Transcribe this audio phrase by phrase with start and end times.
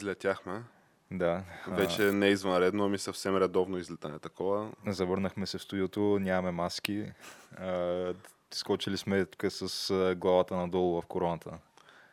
[0.00, 0.62] Излетяхме.
[1.10, 1.42] Да.
[1.68, 4.70] Вече не е извънредно, ами съвсем редовно излетане такова.
[4.86, 7.04] Завърнахме се в студиото, нямаме маски.
[7.58, 8.14] А,
[8.50, 11.58] скочили сме тук с главата надолу в короната.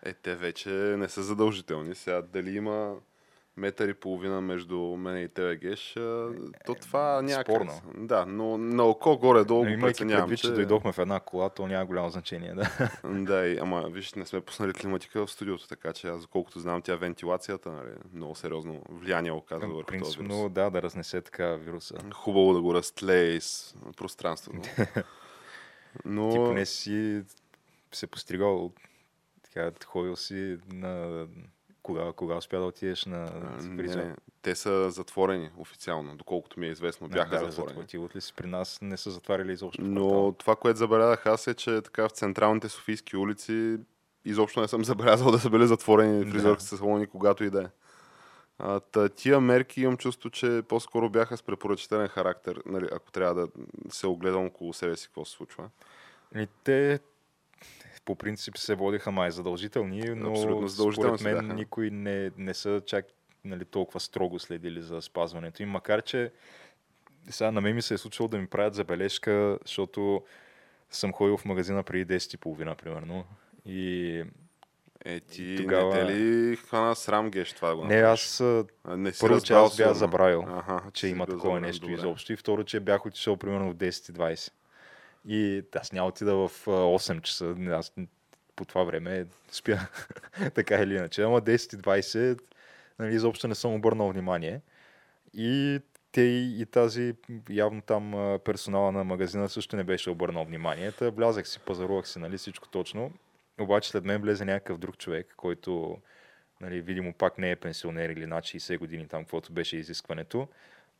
[0.03, 1.95] Е, те вече не са задължителни.
[1.95, 2.95] Сега дали има
[3.57, 5.93] метър и половина между мен и тебе, Геш,
[6.65, 7.55] то това някак...
[7.55, 7.81] Спорно.
[7.95, 10.47] Да, но на око горе-долу го Имайки преценявам, предвид, че...
[10.47, 10.53] че...
[10.53, 12.53] дойдохме в една кола, то няма голямо значение.
[12.53, 12.91] Да.
[13.27, 16.81] Да, и, ама виж, не сме пуснали климатика в студиото, така че аз, колкото знам,
[16.81, 20.17] тя вентилацията, нали, много сериозно влияние оказва върху този вирус.
[20.17, 21.95] Принципно, да, да разнесе така вируса.
[22.13, 24.69] Хубаво да го разтлее из пространството.
[26.05, 26.31] Но...
[26.31, 27.23] Ти поне си
[27.91, 28.71] се постригал,
[29.43, 31.27] така, ходил си на...
[31.87, 33.99] Кога, кога успя да отидеш на А, фризьор?
[33.99, 37.87] Не, те са затворени официално, доколкото ми е известно, бяха да, затворени.
[37.87, 41.47] Ти от ли си при нас не са затваряли изобщо Но това, което забелязах аз
[41.47, 43.77] е, че така в централните софийски улици
[44.25, 46.31] изобщо не съм забелязал да са били затворени Да.
[46.31, 47.67] фризьорските салони, когато и да е.
[48.59, 53.33] А, та, тия мерки имам чувство, че по-скоро бяха с препоръчителен характер, нали, ако трябва
[53.35, 53.47] да
[53.89, 55.69] се огледам около себе си какво се случва.
[56.35, 56.99] Ами, те
[58.07, 62.81] по принцип се водиха май задължителни, но Абсолютно задължителни според мен никой не, не са
[62.85, 63.05] чак
[63.45, 66.31] нали, толкова строго следили за спазването им, макар че
[67.29, 70.23] сега на мен ми се е случило да ми правят забележка, защото
[70.91, 73.23] съм ходил в магазина преди 10.30, примерно.
[73.65, 74.23] И
[75.05, 78.43] Е, ти Тогава- не те ли хвана срам геш това го не, аз
[78.87, 81.93] не си първо, че аз бях забравил, Аха, че има такова нещо добре.
[81.93, 82.33] изобщо.
[82.33, 84.51] И второ, че бях отишъл примерно в 10.20.
[85.27, 87.55] И аз няма отида в а, 8 часа.
[87.69, 87.93] Аз
[88.55, 89.79] по това време спя
[90.53, 91.21] така или иначе.
[91.23, 92.41] Ама 10.20
[92.99, 94.61] нали, изобщо не съм обърнал внимание.
[95.33, 95.79] И
[96.11, 97.15] те и, тази,
[97.49, 98.11] явно там
[98.45, 100.91] персонала на магазина също не беше обърнал внимание.
[100.91, 103.11] Та влязах си, пазарувах си, нали, всичко точно.
[103.59, 105.97] Обаче след мен влезе някакъв друг човек, който
[106.61, 110.47] нали, видимо пак не е пенсионер или над 60 години там, каквото беше изискването.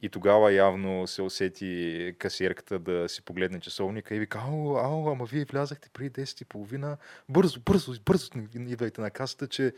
[0.02, 5.26] И тогава явно се усети касиерката да си погледне часовника и вика, ау, ау, ама
[5.26, 6.98] вие влязахте преди 10 и половина.
[7.30, 9.74] Бързо, бързо, бързо идвайте на касата, че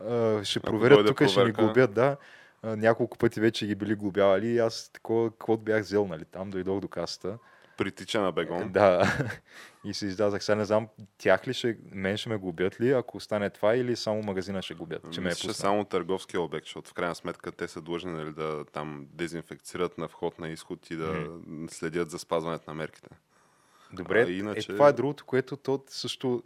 [0.00, 2.16] а, ще проверят тук, ще ни глобят, да.
[2.62, 6.50] А, няколко пъти вече ги били глобявали и аз такова, каквото бях взел, нали, там
[6.50, 7.38] дойдох до касата.
[7.76, 8.72] Притича на бегон.
[8.72, 9.18] Да.
[9.84, 10.44] И се излязах.
[10.44, 10.88] Сега не знам,
[11.18, 14.74] тях ли ще, мен ще ме глобят ли, ако стане това, или само магазина ще
[14.74, 15.54] глобят, че ме е пуснал.
[15.54, 20.08] само търговския обект, защото в крайна сметка те са длъжни нали, да там дезинфекцират на
[20.08, 21.26] вход на изход и да
[21.68, 23.10] следят за спазването на мерките.
[23.92, 24.72] Добре, А, иначе...
[24.72, 26.42] е, това е другото, което то също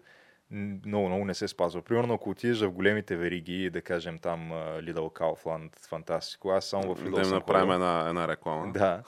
[0.51, 1.83] много, много не се спазва.
[1.83, 7.03] Примерно, ако отидеш в големите вериги, да кажем там Lidl, Kaufland, фантастико, аз само в
[7.03, 8.73] да Lidl им съм направим една, една реклама.
[8.73, 9.03] Да.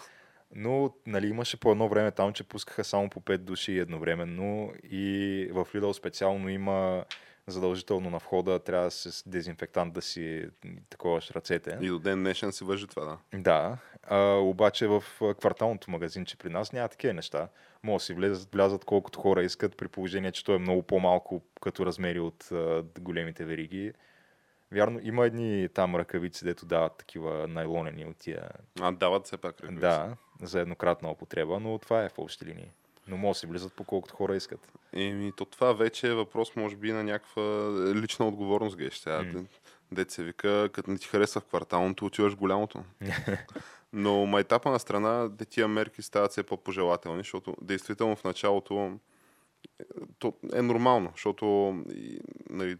[0.54, 5.48] Но нали, имаше по едно време там, че пускаха само по 5 души едновременно и
[5.52, 7.04] в Lidl специално има
[7.50, 10.46] задължително на входа трябва с дезинфектант да си
[10.90, 11.78] таковаш ръцете.
[11.80, 13.38] И до ден днешен си въжи това, да.
[13.38, 15.04] Да, а, обаче в
[15.40, 17.48] кварталното магазинче при нас няма такива неща.
[17.82, 21.42] Може да си влезат, влязат колкото хора искат, при положение, че то е много по-малко
[21.60, 23.92] като размери от а, големите вериги.
[24.72, 28.48] Вярно, има едни там ръкавици, дето дават такива найлонени от тия.
[28.80, 29.80] А дават все пак ръкавици.
[29.80, 32.70] Да, за еднократна употреба, но това е в общи линии.
[33.08, 34.72] Но може да си влизат по колкото хора искат.
[34.92, 37.42] Еми, то това вече е въпрос, може би, на някаква
[37.94, 38.98] лична отговорност, геш.
[38.98, 39.32] Сега, М.
[39.32, 39.46] mm.
[39.92, 42.84] дет се вика, като не ти харесва в кварталното, отиваш в голямото.
[43.92, 48.98] Но майтапа на страна, де тия мерки стават все по-пожелателни, защото действително в началото
[49.80, 49.84] е,
[50.18, 51.76] то е нормално, защото
[52.50, 52.76] нали,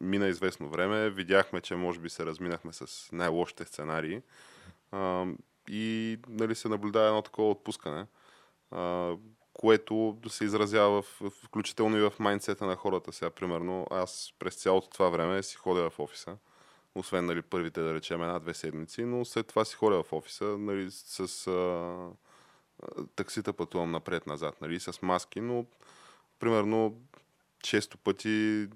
[0.00, 4.22] мина известно време, видяхме, че може би се разминахме с най-лошите сценарии
[4.92, 5.26] а,
[5.68, 8.06] и нали, се наблюдава едно такова отпускане,
[8.70, 9.14] а,
[9.52, 13.12] което се изразява в, включително и в майндсета на хората.
[13.12, 16.36] Сега, примерно, аз през цялото това време си ходя в офиса,
[16.94, 20.90] освен нали, първите, да речем, една-две седмици, но след това си ходя в офиса нали,
[20.90, 22.10] с а,
[23.16, 25.66] таксита пътувам напред-назад, нали, с маски, но
[26.38, 27.00] примерно
[27.62, 28.68] често пъти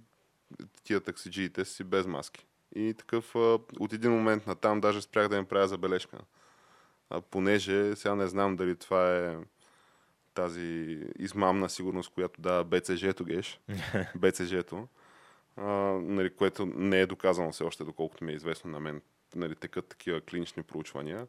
[0.84, 2.46] тия таксиджиите си без маски.
[2.74, 6.18] И такъв а, от един момент на там даже спрях да им правя забележка.
[7.10, 9.36] А, понеже сега не знам дали това е
[10.34, 13.60] тази измамна сигурност, която дава БЦЖ-то геш,
[14.16, 14.88] БЦЖ-то,
[15.56, 15.64] а,
[16.02, 19.02] нали, което не е доказано все още, доколкото ми е известно на мен.
[19.36, 21.26] Нали, текат такива клинични проучвания.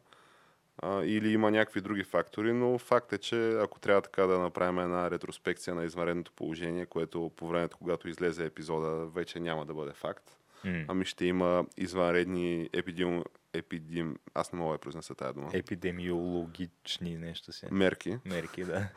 [0.82, 4.78] А, или има някакви други фактори, но факт е, че ако трябва така да направим
[4.78, 9.92] една ретроспекция на извънредното положение, което по времето, когато излезе епизода, вече няма да бъде
[9.92, 10.84] факт, М.
[10.88, 13.24] ами ще има извънредни епидем...
[13.52, 14.16] епидем...
[14.34, 15.50] Аз не мога да произнеса тази дума.
[15.52, 17.66] Епидемиологични нещо си.
[17.70, 18.18] Мерки.
[18.24, 18.88] Мерки, да.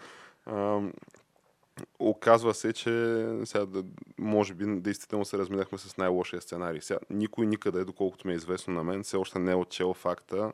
[0.45, 0.81] А,
[1.99, 3.65] оказва се, че сега,
[4.17, 6.81] може би действително се разминахме с най-лошия сценарий.
[6.81, 10.51] Сега, никой никъде, доколкото ми е известно на мен, все още не е отчел факта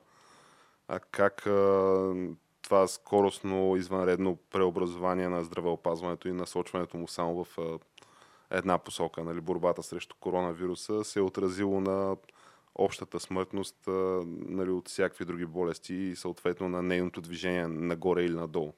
[0.90, 2.14] а как а,
[2.62, 7.80] това скоростно извънредно преобразование на здравеопазването и насочването му само в а,
[8.52, 12.16] една посока, нали, борбата срещу коронавируса, се е отразило на
[12.76, 13.92] общата смъртност а,
[14.28, 18.74] нали, от всякакви други болести и съответно на нейното движение нагоре или надолу.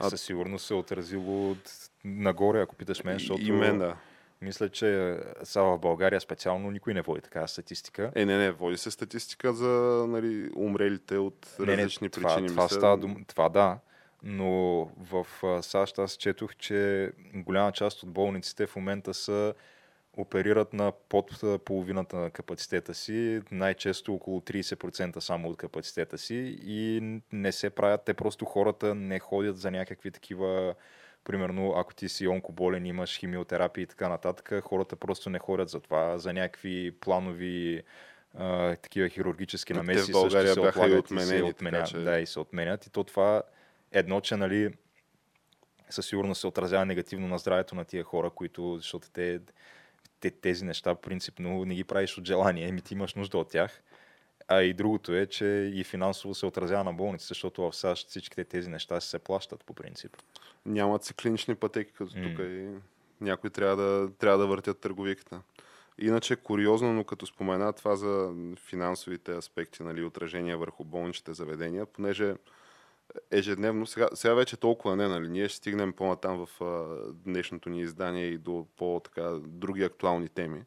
[0.00, 0.10] А...
[0.10, 3.96] Със сигурност се е отразило от нагоре, ако питаш мен, защото И мен, да.
[4.42, 8.12] Мисля, че сега в България специално никой не води такава статистика.
[8.14, 12.48] Е, не, не, води се статистика за нали, умрелите от Не, не, различни това, причини.
[12.48, 12.76] това, мисля.
[12.76, 13.24] става дум...
[13.28, 13.78] това да,
[14.22, 15.26] но в
[15.62, 19.54] САЩ аз четох, че голяма част от болниците в момента са
[20.16, 27.00] оперират на под половината на капацитета си, най-често около 30% само от капацитета си и
[27.32, 30.74] не се правят, те просто хората не ходят за някакви такива
[31.24, 35.80] примерно ако ти си онкоболен, имаш химиотерапия и така нататък, хората просто не ходят за
[35.80, 37.82] това, за някакви планови
[38.34, 41.50] а, такива хирургически Те в намеси България също се бяха и отлагат и се отменени,
[41.50, 41.84] отменят.
[41.84, 42.86] така че- Да, и се отменят.
[42.86, 43.42] И то това
[43.92, 44.74] едно, че нали,
[45.90, 49.40] със сигурност се отразява негативно на здравето на тия хора, които, защото те,
[50.20, 53.82] те тези неща принципно не ги правиш от желание, еми ти имаш нужда от тях.
[54.52, 58.44] А и другото е, че и финансово се отразява на болниците, защото в САЩ всичките
[58.44, 60.16] тези неща се плащат по принцип.
[60.66, 62.24] Нямат си клинични пътеки като М.
[62.24, 62.68] тук и
[63.20, 65.40] някои трябва да, трябва да въртят търговиката.
[65.98, 72.34] Иначе куриозно, но като спомена това за финансовите аспекти, нали, отражения върху болничните заведения, понеже
[73.30, 77.80] ежедневно, сега, сега вече толкова не, нали, ние ще стигнем по-натам в а, днешното ни
[77.80, 80.62] издание и до по-така други актуални теми.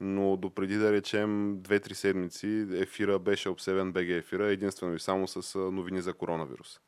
[0.00, 5.58] Но допреди да речем 2-3 седмици ефира беше обсебен БГ ефира единствено и само с
[5.58, 6.80] новини за коронавирус.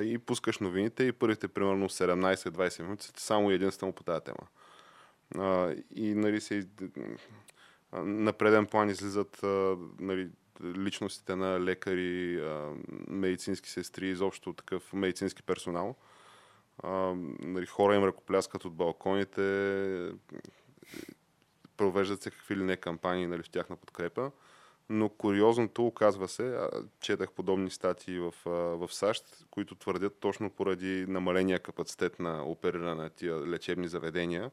[0.00, 4.46] И пускаш новините и първите примерно 17-20 минути са само единствено по тази тема.
[5.94, 6.68] И нали се
[7.92, 9.40] на преден план излизат
[10.00, 10.30] нали,
[10.64, 12.42] личностите на лекари,
[13.08, 15.96] медицински сестри, изобщо такъв медицински персонал.
[17.40, 20.12] Нали, хора им ръкопляскат от балконите,
[21.78, 24.30] провеждат се какви ли не кампании нали, в тяхна подкрепа.
[24.90, 26.70] Но куриозното, оказва се, а,
[27.00, 32.94] четах подобни статии в, а, в САЩ, които твърдят точно поради намаления капацитет на опериране
[32.94, 34.50] на тия лечебни заведения,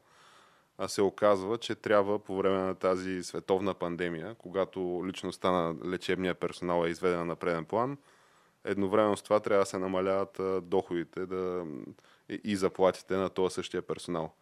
[0.78, 6.34] а се оказва, че трябва по време на тази световна пандемия, когато личността на лечебния
[6.34, 7.98] персонал е изведена на преден план,
[8.64, 11.64] едновременно с това трябва да се намаляват доходите да,
[12.28, 14.34] и, и заплатите на този същия персонал,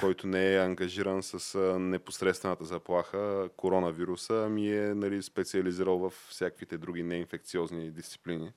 [0.00, 7.02] който не е ангажиран с непосредствената заплаха коронавируса, ами е нали, специализирал в всякаквите други
[7.02, 8.52] неинфекциозни дисциплини.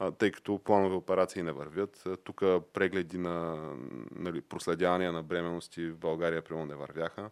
[0.00, 2.04] А, тъй като планови операции не вървят.
[2.24, 2.40] Тук
[2.72, 3.68] прегледи на
[4.14, 7.30] нали, проследявания на бременности в България прямо не вървяха.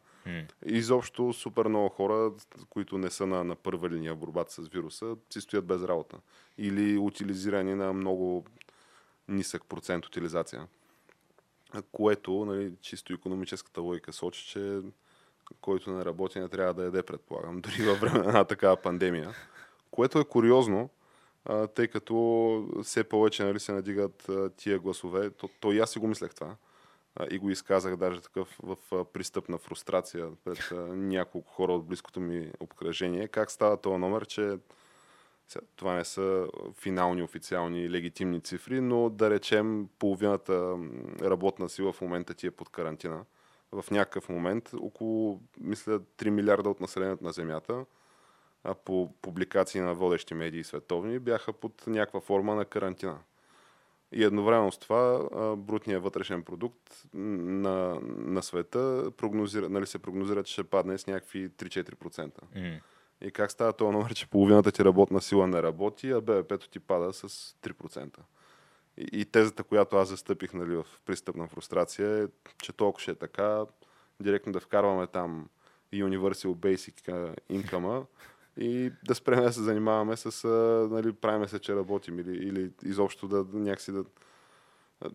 [0.66, 2.32] Изобщо супер много хора,
[2.70, 6.16] които не са на, на първа линия в борбата с вируса, си стоят без работа.
[6.58, 8.44] Или утилизирани на много
[9.28, 10.66] нисък процент утилизация.
[11.92, 14.80] Което, нали, чисто економическата логика сочи, че
[15.60, 19.34] който не работи не трябва да яде, предполагам, дори във време на такава пандемия.
[19.90, 20.90] Което е куриозно,
[21.74, 25.30] тъй като все повече нали, се надигат тия гласове.
[25.30, 26.56] То, то и аз си го мислех това.
[27.30, 32.50] И го изказах даже такъв в а, пристъпна фрустрация пред няколко хора от близкото ми
[32.60, 33.28] обкръжение.
[33.28, 34.58] Как става този номер, че
[35.76, 40.76] това не са финални, официални, легитимни цифри, но да речем половината
[41.22, 43.24] работна сила в момента ти е под карантина.
[43.72, 47.84] В някакъв момент около, мисля, 3 милиарда от населението на Земята
[48.68, 53.18] а по публикации на водещи медии световни, бяха под някаква форма на карантина.
[54.12, 60.52] И едновременно с това брутният вътрешен продукт на, на света прогнозира, нали, се прогнозира, че
[60.52, 62.30] ще падне с някакви 3-4%.
[62.54, 62.80] М.
[63.20, 66.80] И как става това номер, че половината ти работна сила не работи, а БВП-то ти
[66.80, 67.28] пада с
[67.62, 68.18] 3%.
[68.96, 72.26] И, и тезата, която аз застъпих нали, в пристъпна фрустрация е,
[72.62, 73.64] че толкова ще е така,
[74.20, 75.48] директно да вкарваме там
[75.94, 78.06] Universal Basic Income
[78.56, 80.48] и да спреме да се занимаваме с,
[80.90, 84.04] нали, правиме се, че работим или, или изобщо да някакси да,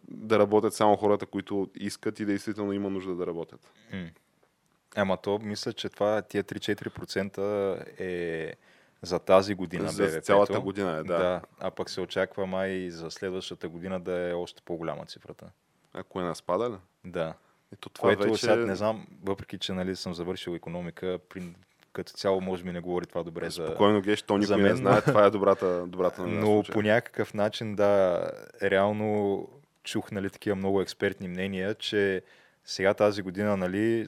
[0.08, 3.72] да работят само хората, които искат и действително има нужда да работят.
[3.94, 4.10] М.
[4.96, 8.54] Ама то мисля, че това тия 3-4% е
[9.02, 10.22] за тази година За БВП-то.
[10.22, 11.18] цялата година е, да.
[11.18, 11.42] да.
[11.60, 15.46] А пък се очаква май за следващата година да е още по-голяма цифрата.
[15.94, 16.76] Ако е на спада ли?
[17.06, 17.34] Да.
[17.74, 18.38] Ето това Което вече...
[18.38, 21.54] сега не знам, въпреки че нали, съм завършил економика, при,
[21.94, 23.68] като цяло може би не говори това добре за...
[23.68, 25.02] Спокойно геш, то никой не знае.
[25.02, 26.42] Това е добрата, добрата новина.
[26.42, 26.74] Но случая.
[26.74, 28.22] по някакъв начин, да,
[28.62, 29.48] реално
[29.84, 32.22] чух нали, такива много експертни мнения, че
[32.66, 34.08] сега тази година, нали,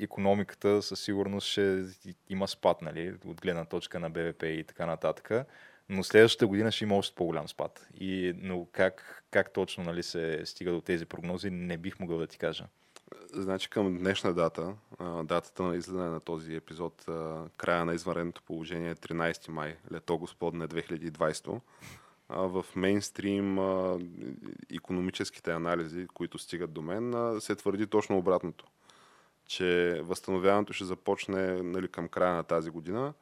[0.00, 1.84] економиката със сигурност ще
[2.28, 5.30] има спад, нали, от гледна точка на БВП и така нататък.
[5.88, 7.88] Но следващата година ще има още по-голям спад.
[8.00, 12.26] И, но как, как точно нали, се стига до тези прогнози, не бих могъл да
[12.26, 12.66] ти кажа.
[13.32, 14.74] Значи към днешна дата,
[15.24, 17.04] датата на излизане на този епизод,
[17.56, 21.60] края на извънредното положение е 13 май, лето господне 2020.
[22.28, 23.58] А, в мейнстрим
[24.74, 28.66] економическите анализи, които стигат до мен, се твърди точно обратното.
[29.50, 33.12] Че възстановяването ще започне нали, към края на тази година.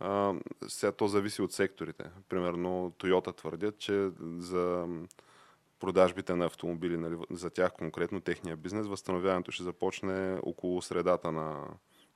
[0.00, 0.34] А,
[0.68, 2.04] сега то зависи от секторите.
[2.28, 4.86] Примерно Toyota твърдят, че за
[5.80, 11.64] продажбите на автомобили, нали, за тях конкретно техния бизнес, възстановяването ще започне около средата на,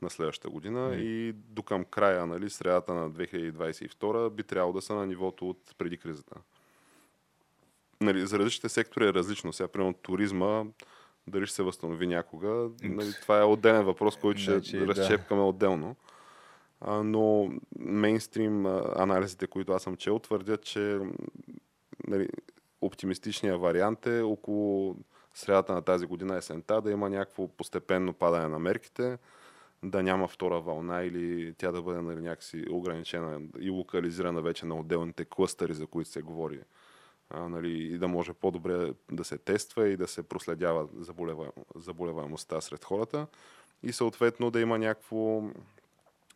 [0.02, 0.98] на следващата година Мгм.
[0.98, 5.74] и до към края, нали, средата на 2022 би трябвало да са на нивото от
[5.78, 6.36] преди кризата.
[8.00, 9.52] Нали, за различните сектори е различно.
[9.52, 10.64] Сега, примерно, туризма,
[11.30, 14.86] дали ще се възстанови някога, нали, това е отделен въпрос, който ще Значи, да.
[14.86, 15.96] разчепкаме отделно.
[16.80, 20.98] А, но мейнстрим анализите, които аз съм чел, твърдят, че
[22.06, 22.28] нали,
[22.80, 24.96] оптимистичният вариант е около
[25.34, 29.18] средата на тази година есента да има някакво постепенно падане на мерките,
[29.82, 34.78] да няма втора вълна или тя да бъде нали, някакси ограничена и локализирана вече на
[34.78, 36.60] отделните клъстъри, за които се говори.
[37.34, 42.84] Нали, и да може по-добре да се тества и да се проследява заболева, заболеваемостта сред
[42.84, 43.26] хората
[43.82, 45.42] и съответно да има някакво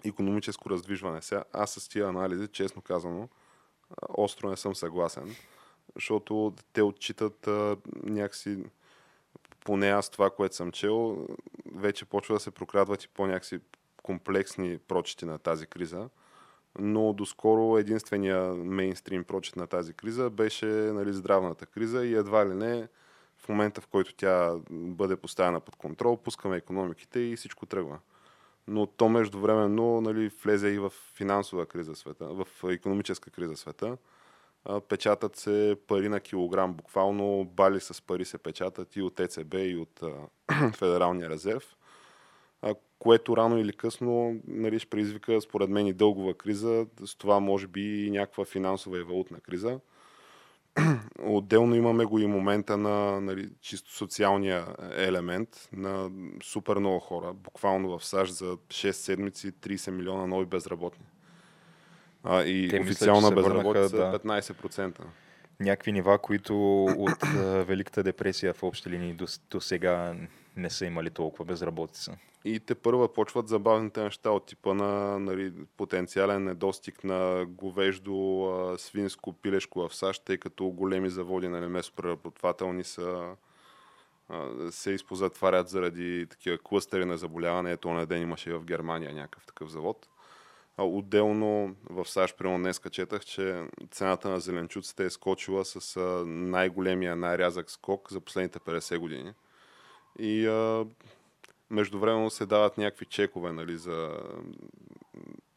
[0.04, 1.22] економическо раздвижване.
[1.22, 3.28] Сега, аз с тия анализи, честно казано,
[4.08, 5.36] остро не съм съгласен,
[5.94, 8.64] защото те отчитат а, някакси,
[9.64, 11.26] поне аз това, което съм чел,
[11.74, 13.60] вече почва да се прокрадват и по-някакси
[14.02, 16.08] комплексни прочити на тази криза.
[16.78, 22.54] Но доскоро единствения мейнстрим прочит на тази криза беше нали, здравната криза и едва ли
[22.54, 22.88] не
[23.38, 27.98] в момента, в който тя бъде поставена под контрол, пускаме економиките и всичко тръгва.
[28.68, 33.96] Но то междувременно нали, влезе и в финансова криза света, в економическа криза света.
[34.88, 39.76] Печатат се пари на килограм, буквално бали с пари се печатат и от ЕЦБ, и
[39.76, 40.02] от
[40.76, 41.76] Федералния резерв,
[43.04, 47.66] което рано или късно нали, ще предизвика, според мен, и дългова криза, с това може
[47.66, 49.80] би и някаква финансова и валутна криза.
[51.22, 56.10] Отделно имаме го и момента на нали, чисто социалния елемент на
[56.42, 57.32] супер много хора.
[57.32, 61.04] Буквално в САЩ за 6 седмици 30 милиона нови безработни.
[62.22, 64.18] А, и Те мисля, официална върнаха, безработица да.
[64.18, 65.00] 15%.
[65.60, 67.22] Някакви нива, които от
[67.66, 70.14] Великата депресия в общи линии до, до сега
[70.56, 72.16] не са имали толкова безработица.
[72.44, 79.32] И те първа почват забавните неща от типа на нали, потенциален недостиг на говеждо, свинско,
[79.32, 83.36] пилешко в САЩ, тъй като големи заводи нали, месопреработвателни са
[84.70, 87.72] се изпозатварят заради такива клъстери на заболяване.
[87.72, 90.08] Ето на ден имаше в Германия някакъв такъв завод.
[90.76, 97.16] А отделно в САЩ, примерно днес четах, че цената на зеленчуците е скочила с най-големия,
[97.16, 99.32] най-рязък скок за последните 50 години.
[100.18, 100.86] И а,
[101.70, 104.18] междувременно се дават някакви чекове нали, за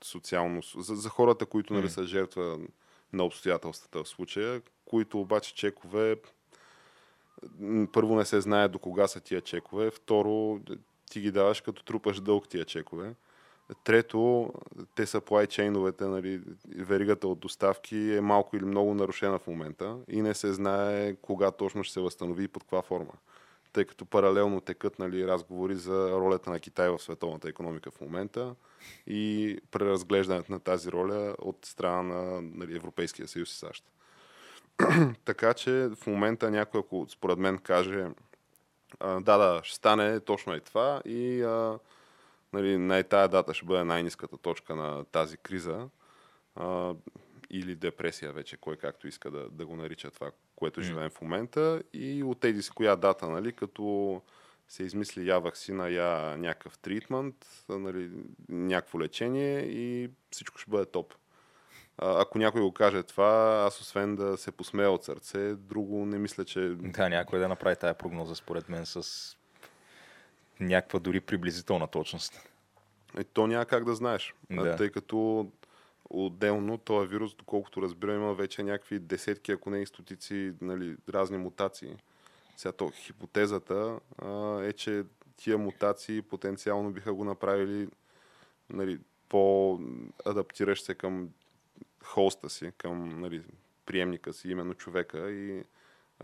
[0.04, 2.60] социално, за, за хората, които нали, са жертва
[3.14, 6.16] на обстоятелствата в случая, които обаче чекове
[7.94, 10.60] първо не се знае до кога са тия чекове, второ
[11.10, 13.14] ти ги даваш като трупаш дълг тия чекове.
[13.84, 14.54] Трето,
[14.96, 16.42] те са supply чейновете, нали,
[16.78, 21.52] веригата от доставки е малко или много нарушена в момента и не се знае кога
[21.52, 23.12] точно ще се възстанови и под каква форма.
[23.74, 28.56] Тъй като паралелно текат нали, разговори за ролята на Китай в световната економика в момента
[29.08, 33.84] и преразглеждането на тази роля от страна на нали, Европейския съюз и САЩ.
[35.26, 38.08] така че в момента някой, ако според мен каже
[39.00, 41.80] а, да, да, ще стане точно и това и а,
[42.58, 45.90] нали, най- тая дата ще бъде най-низката точка на тази криза
[46.56, 46.94] а,
[47.50, 51.84] или депресия вече, кой както иска да, да го нарича това, което живеем в момента
[51.94, 54.22] и от тези си коя дата, нали, като
[54.68, 57.36] се измисли я вакцина, я някакъв тритмент,
[57.70, 58.12] нали,
[58.50, 61.14] някакво лечение и всичко ще бъде топ.
[61.98, 66.18] А, ако някой го каже това, аз освен да се посмея от сърце, друго не
[66.18, 66.76] мисля, че...
[66.80, 69.04] Да, някой да направи тая прогноза, според мен, с
[70.60, 72.50] някаква дори приблизителна точност.
[73.20, 74.76] И то няма как да знаеш, Да.
[74.76, 75.48] тъй като
[76.10, 81.38] отделно този вирус, доколкото разбирам, има вече някакви десетки, ако не и стотици нали, разни
[81.38, 81.96] мутации.
[82.58, 85.04] Сега то, хипотезата а, е, че
[85.38, 87.88] тия мутации потенциално биха го направили
[88.70, 89.00] нали,
[89.30, 91.30] по-адаптиращ се към
[92.04, 93.44] хоста си, към нали,
[93.86, 95.64] приемника си, именно човека и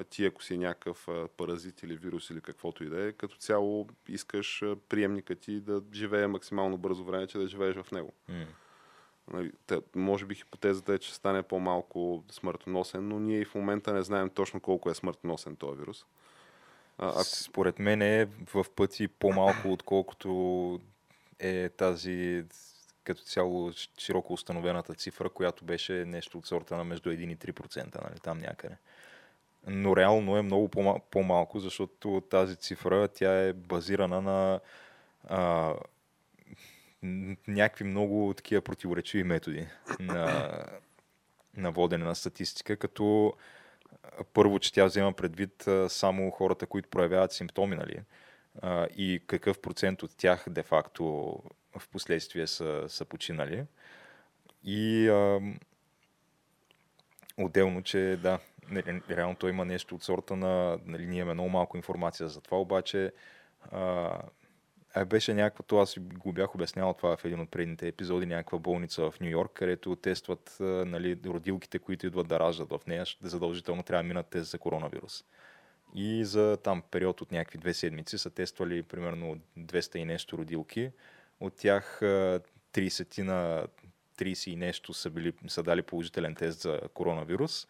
[0.09, 1.07] ти ако си някакъв
[1.38, 6.27] паразит или вирус или каквото и да е, като цяло искаш приемника ти да живее
[6.27, 8.13] максимално бързо време, че да живееш в него.
[9.33, 13.93] Нали, те, може би хипотезата е, че стане по-малко смъртоносен, но ние и в момента
[13.93, 16.05] не знаем точно колко е смъртоносен този вирус.
[16.97, 20.79] А, ако, Според мен е в пъти по-малко, отколкото
[21.39, 22.43] е тази
[23.03, 28.03] като цяло широко установената цифра, която беше нещо от сорта на между 1 и 3%,
[28.03, 28.77] нали, там някъде.
[29.67, 34.60] Но реално е много по-мал- по-малко, защото тази цифра тя е базирана на
[35.24, 35.74] а,
[37.48, 39.67] някакви много такива противоречиви методи
[40.00, 40.55] на,
[41.58, 43.34] на водене на статистика, като
[44.34, 48.01] първо, че тя взема предвид само хората, които проявяват симптоми, нали?
[48.62, 51.03] А, и какъв процент от тях де-факто
[51.77, 53.63] в последствие са, са починали.
[54.63, 55.39] И а,
[57.38, 58.39] отделно, че да,
[58.72, 62.41] ре- реално той има нещо от сорта на, нали, ние имаме много малко информация за
[62.41, 63.12] това, обаче
[63.72, 64.17] а,
[64.93, 69.12] а беше някаква, аз го бях обяснявал това в един от предните епизоди, някаква болница
[69.12, 74.03] в Нью Йорк, където тестват нали, родилките, които идват да раждат в нея, задължително трябва
[74.03, 75.24] да минат тест за коронавирус.
[75.96, 80.91] И за там период от някакви две седмици са тествали примерно 200 и нещо родилки.
[81.39, 82.41] От тях а,
[82.74, 83.67] 30 на
[84.17, 87.67] 30 и нещо са, били, са дали положителен тест за коронавирус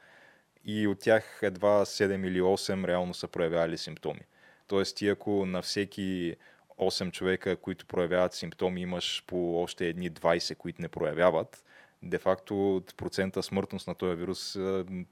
[0.65, 4.22] и от тях едва 7 или 8 реално са проявявали симптоми.
[4.67, 6.36] Тоест ти ако на всеки
[6.80, 11.63] 8 човека, които проявяват симптоми, имаш по още едни 20, които не проявяват,
[12.04, 14.58] де-факто процента смъртност на този вирус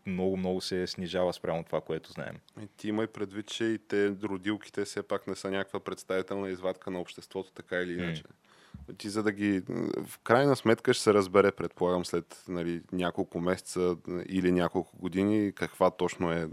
[0.06, 2.40] много-много се снижава спрямо това, което знаем.
[2.62, 6.92] и ти имай предвид, че и те родилките все пак не са някаква представителна извадка
[6.92, 8.24] на обществото, така или иначе.
[8.97, 9.62] Ти за да ги...
[10.06, 13.95] В крайна сметка ще се разбере, предполагам, след нали, няколко месеца
[14.30, 16.47] или няколко години, каква точно е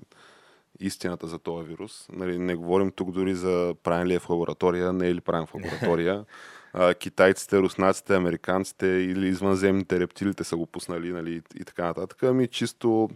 [0.80, 2.08] истината за този вирус.
[2.12, 5.46] Нали, не говорим тук дори за правен ли е в лаборатория, не е ли правен
[5.46, 6.24] в лаборатория.
[6.72, 12.22] А, китайците, руснаците, американците или извънземните рептилите са го пуснали нали, и, така нататък.
[12.22, 13.10] Ами чисто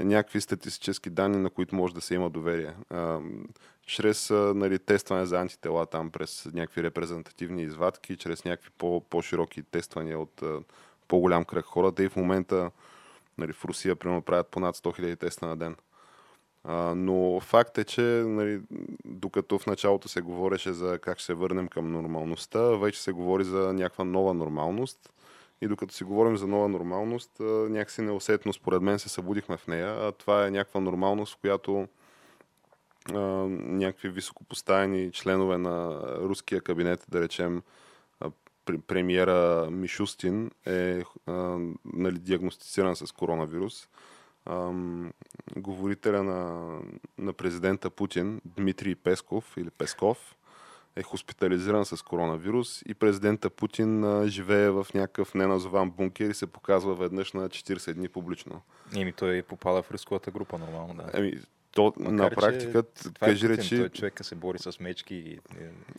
[0.00, 2.74] някакви статистически данни, на които може да се има доверие.
[3.86, 10.18] Чрез нали, тестване за антитела там през някакви репрезентативни извадки, чрез някакви по- по-широки тествания
[10.18, 10.42] от
[11.08, 11.92] по-голям кръг хора.
[11.92, 12.70] Те и в момента
[13.38, 15.76] нали, в Русия примерно правят по над 100 000 теста на ден.
[16.96, 18.60] Но факт е, че нали,
[19.04, 23.44] докато в началото се говореше за как ще се върнем към нормалността, вече се говори
[23.44, 25.12] за някаква нова нормалност.
[25.60, 29.66] И докато си говорим за нова нормалност, а, някакси неусетно според мен се събудихме в
[29.66, 29.96] нея.
[30.00, 31.88] А това е някаква нормалност, в която
[33.14, 33.18] а,
[33.58, 37.62] някакви високопоставени членове на руския кабинет, да речем
[38.20, 38.30] а,
[38.66, 43.88] пр- премиера Мишустин е а, нали, диагностициран с коронавирус.
[44.46, 45.12] Ам,
[45.56, 46.70] говорителя на,
[47.18, 50.36] на президента Путин, Дмитрий Песков или Песков,
[50.96, 56.46] е хоспитализиран с коронавирус и президента Путин а, живее в някакъв неназован бункер и се
[56.46, 58.62] показва веднъж на 40 дни публично.
[58.96, 61.18] Еми, той попада в рисковата група, нормално, да.
[61.18, 61.32] Еми,
[61.72, 64.80] то Макар, на че практика, това е кажи Путин, речи, Той човека се бори с
[64.80, 65.30] мечки и...
[65.30, 65.40] и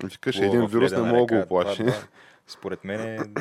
[0.03, 1.85] викаш, един вирус не мога да го оплаши.
[2.47, 3.33] Според мен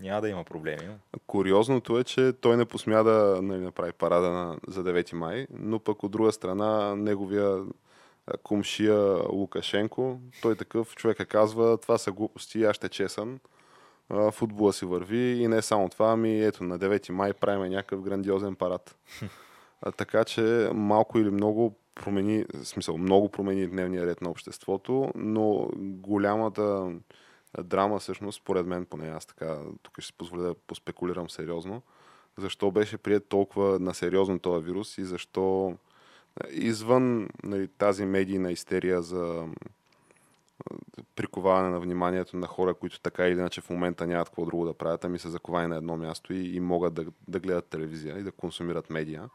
[0.00, 0.88] няма да има проблеми.
[1.26, 5.78] Куриозното е, че той не посмя да нали, направи парада на, за 9 май, но
[5.78, 7.58] пък от друга страна неговия
[8.42, 13.40] кумшия Лукашенко, той такъв човека казва, това са глупости, аз ще чесън,
[14.08, 18.02] а, футбола си върви и не само това, ами ето на 9 май правим някакъв
[18.02, 18.96] грандиозен парад.
[19.96, 25.68] Така че малко или много промени, в смисъл, много промени дневния ред на обществото, но
[25.76, 26.92] голямата
[27.62, 31.82] драма всъщност, според мен, поне аз така, тук ще си позволя да поспекулирам сериозно,
[32.38, 35.76] защо беше прият толкова на сериозно този вирус и защо е,
[36.50, 39.44] извън нали, тази медийна истерия за
[41.16, 44.74] приковаване на вниманието на хора, които така или иначе в момента нямат какво друго да
[44.74, 48.22] правят, ами са заковани на едно място и, и могат да, да гледат телевизия и
[48.22, 49.28] да консумират медия.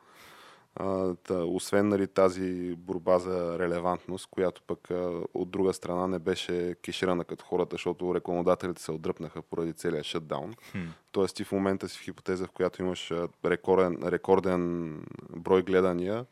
[0.75, 6.19] А, та, освен нали, тази борба за релевантност, която пък а, от друга страна не
[6.19, 10.53] беше кеширана като хората, защото рекламодателите се отдръпнаха поради целия шатдаун.
[10.71, 10.77] Хм.
[11.11, 13.13] Тоест ти в момента си в хипотеза, в която имаш
[13.45, 14.95] рекорден, рекорден
[15.35, 16.25] брой гледания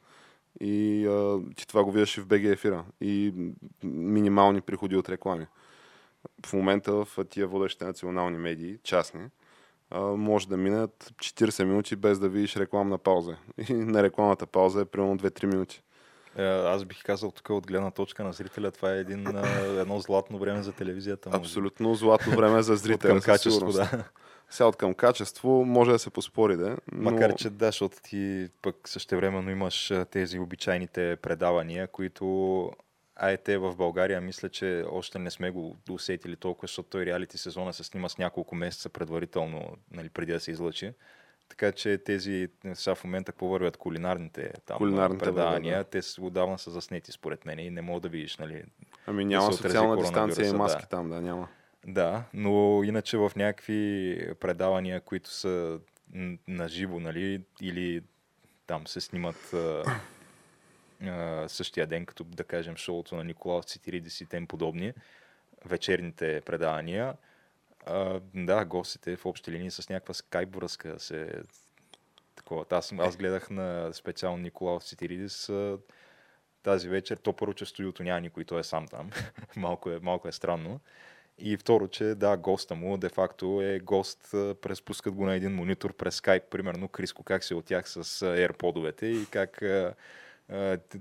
[0.59, 3.33] и а, ти това го виждаш и в БГ ефира и
[3.83, 5.47] минимални приходи от реклами.
[6.45, 9.21] В момента в тия водещите национални медии, частни,
[9.91, 13.35] а, може да минат 40 минути без да видиш рекламна пауза.
[13.69, 15.83] И на рекламната пауза е примерно 2-3 минути.
[16.35, 19.27] Е, Аз бих казал тук от гледна точка на зрителя, това е един,
[19.79, 21.29] едно златно време за телевизията.
[21.29, 21.39] може.
[21.39, 23.11] Абсолютно златно време за зрителя.
[23.11, 24.03] към качество, да.
[24.49, 26.77] Сега от към качество може да се поспори, да.
[26.91, 27.11] Но...
[27.11, 32.71] Макар, че да, защото ти пък същевременно имаш а, тези обичайните предавания, които
[33.21, 37.05] а е те в България, мисля, че още не сме го усетили толкова, защото той
[37.05, 40.93] реалити сезона се снима с няколко месеца предварително, нали, преди да се излъчи.
[41.49, 46.21] Така че тези, сега в момента какво вървят кулинарните, там, Кулинарните предавания, вървят, те са
[46.21, 48.63] отдавна са заснети според мен и не мога да видиш, нали,
[49.07, 50.87] Ами няма отрази социална дистанция и маски да.
[50.87, 51.47] там, да, няма.
[51.87, 55.79] Да, но иначе в някакви предавания, които са
[56.47, 58.01] на живо, нали, или
[58.67, 59.83] там се снимат а,
[61.03, 64.93] а, същия ден, като да кажем шоуто на Николаус Цитиридис и тем подобни,
[65.65, 67.13] вечерните предавания,
[67.85, 71.43] а, да, гостите в общи линии с някаква скайп връзка се
[72.35, 72.65] такова.
[72.69, 75.77] Аз, аз гледах на специално Николаус Цитиридис а,
[76.63, 77.17] тази вечер.
[77.17, 79.09] То първо, че студиото няма никой, той е сам там.
[79.55, 80.79] малко, е, малко е странно.
[81.41, 85.51] И второ, че да, госта му де-факто е гост, а, през пускат го на един
[85.51, 89.61] монитор през скайп, примерно Криско, как се от тях с AirPod-овете и как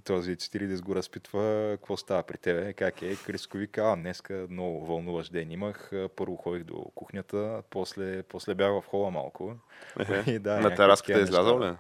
[0.05, 3.17] този Цитиридис го разпитва, какво става при тебе, как е.
[3.17, 5.91] Криско вика, а, днеска много вълнуващ ден имах.
[6.17, 9.55] Първо ходих до кухнята, после, после бях в хола малко.
[10.01, 10.25] Ехе.
[10.31, 11.73] И да, на тераската е излязал ли?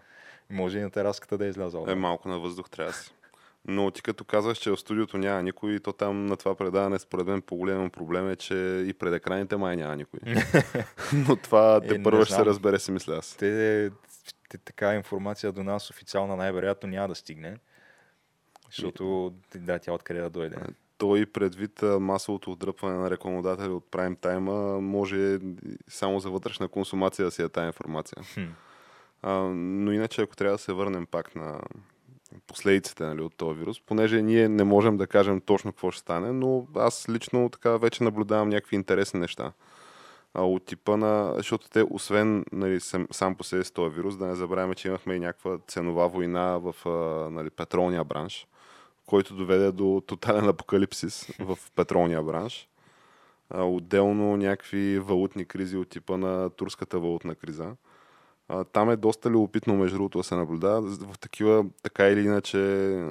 [0.50, 1.86] Може и на тераската да е излязал.
[1.88, 3.14] Е, малко на въздух трябва да си.
[3.64, 7.26] Но ти като казваш, че в студиото няма никой, то там на това предаване според
[7.26, 10.20] мен по-голям проблем е, че и пред екраните май няма никой.
[11.12, 13.36] Но това Е, те първо ще се разбере, си мисля аз.
[13.36, 13.90] те,
[14.48, 17.56] те, така информация до нас официална най-вероятно няма да стигне.
[18.70, 20.56] Защото, да, тя откъде да дойде.
[20.98, 25.38] Той предвид масовото отдръпване на рекламодатели от прайм тайма, може
[25.88, 28.22] само за вътрешна консумация да си е тази информация.
[28.34, 28.44] Хм.
[29.22, 31.60] А, но иначе, ако трябва да се върнем пак на
[32.46, 36.32] последиците нали, от този вирус, понеже ние не можем да кажем точно какво ще стане,
[36.32, 39.52] но аз лично така вече наблюдавам някакви интересни неща.
[40.34, 41.34] А, от типа на...
[41.36, 44.88] Защото те, освен нали, сам, сам по себе си този вирус, да не забравяме, че
[44.88, 46.74] имахме и някаква ценова война в
[47.30, 48.46] нали, петролния бранш,
[49.06, 52.68] който доведе до тотален апокалипсис в петролния бранш.
[53.50, 57.76] А, отделно някакви валутни кризи от типа на турската валутна криза.
[58.48, 62.58] А, там е доста любопитно, между другото, да се наблюдава в такива, така или иначе,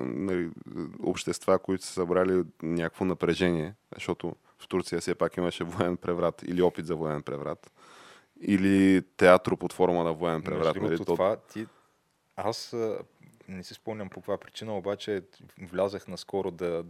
[0.06, 0.50] нали,
[1.04, 6.62] общества, които са събрали някакво напрежение, защото в Турция все пак имаше военен преврат или
[6.62, 7.71] опит за военен преврат,
[8.41, 10.73] или театро под форма на военен Между преврат.
[10.73, 11.06] другото, Нали, то...
[11.06, 11.67] това ти...
[12.36, 12.76] Аз
[13.47, 15.21] не си спомням по каква причина, обаче
[15.62, 16.84] влязах наскоро да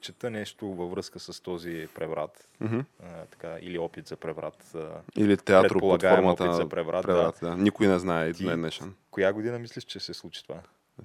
[0.00, 2.48] чета нещо във връзка с този преврат.
[2.60, 2.80] Мгм.
[3.02, 4.76] А, така, или опит за преврат.
[5.16, 7.56] Или театро под формата опит за преврат, преврат да.
[7.56, 8.94] Никой не знае и днес днешен.
[9.10, 10.62] коя година мислиш, че се случи това?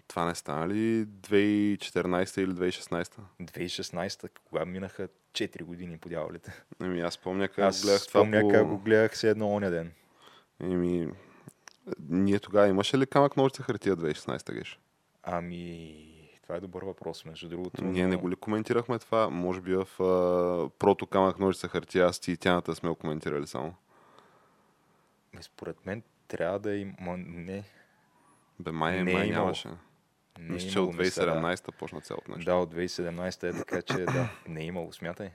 [0.07, 3.19] Това не стана ли 2014 или 2016?
[3.41, 6.63] 2016, кога минаха 4 години по дяволите.
[6.83, 8.47] Еми, аз помня как Аз гледах това спомня по...
[8.47, 9.91] как го гледах се едно оня ден.
[10.59, 11.07] Еми,
[12.09, 14.79] ние тогава имаше ли камък ножица хартия 2016 геш?
[15.23, 16.14] Ами,
[16.45, 17.83] това е добър въпрос, между другото.
[17.83, 19.29] Ние но- не го ли коментирахме това?
[19.29, 23.47] Може би в а, прото камък ножица хартия, аз ти и тяната сме го коментирали
[23.47, 23.75] само.
[25.33, 27.17] Ами, Според мен трябва да има...
[27.17, 27.63] Не,
[28.59, 29.43] Бе, май, Не е май имало.
[29.43, 29.67] нямаше.
[30.39, 31.31] не Мисля, е че имало, от мисля, да.
[31.31, 32.45] 2017 почна цялото нещо.
[32.45, 35.31] Да, от 2017 е така, че да, не е имало, смятай.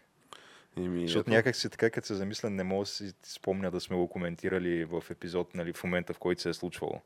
[0.76, 3.80] Еми, Защото ето, някак си така, като се замисля, не мога да си спомня да
[3.80, 7.00] сме го коментирали в епизод, нали, в момента, в който се е случвало.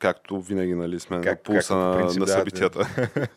[0.00, 2.88] Както винаги, нали, сме Как- на пулса по на, принцип, на да, събитията.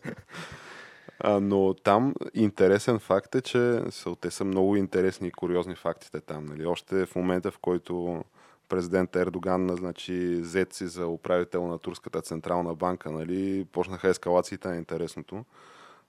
[1.20, 6.20] а, но там интересен факт е, че са, те са много интересни и куриозни фактите
[6.20, 6.46] там.
[6.46, 6.66] Нали.
[6.66, 8.24] Още в момента, в който
[8.68, 15.44] президент Ердоган назначи Зеци за управител на Турската централна банка, нали, почнаха ескалациите на интересното.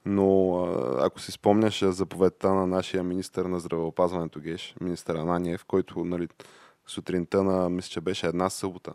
[0.05, 0.55] Но
[0.99, 6.27] ако си спомняш заповедта на нашия министър на здравеопазването Геш, министър Ананиев, който нали,
[6.87, 8.93] сутринта на, мисля, че беше една събота,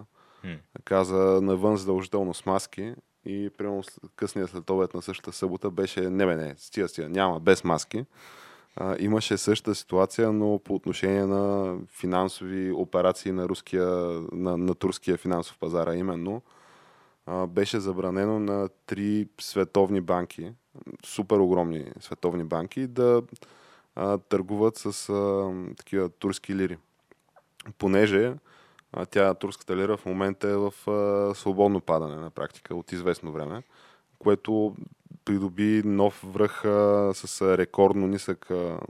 [0.84, 3.82] Каза навън задължително с маски и примерно
[4.16, 8.04] късния след на същата събота беше не бе, не, стига, стига, няма, без маски.
[8.76, 13.86] А, имаше същата ситуация, но по отношение на финансови операции на, руския,
[14.32, 16.42] на, на турския финансов пазар, именно
[17.26, 20.52] а, беше забранено на три световни банки,
[21.04, 23.22] супер огромни световни банки, да
[23.94, 26.78] а, търгуват с а, такива турски лири.
[27.78, 28.34] Понеже
[28.92, 33.32] а, тя, турската лира, в момента е в а, свободно падане на практика от известно
[33.32, 33.62] време,
[34.18, 34.76] което
[35.24, 38.80] придоби нов връх а, с рекордно нисък а,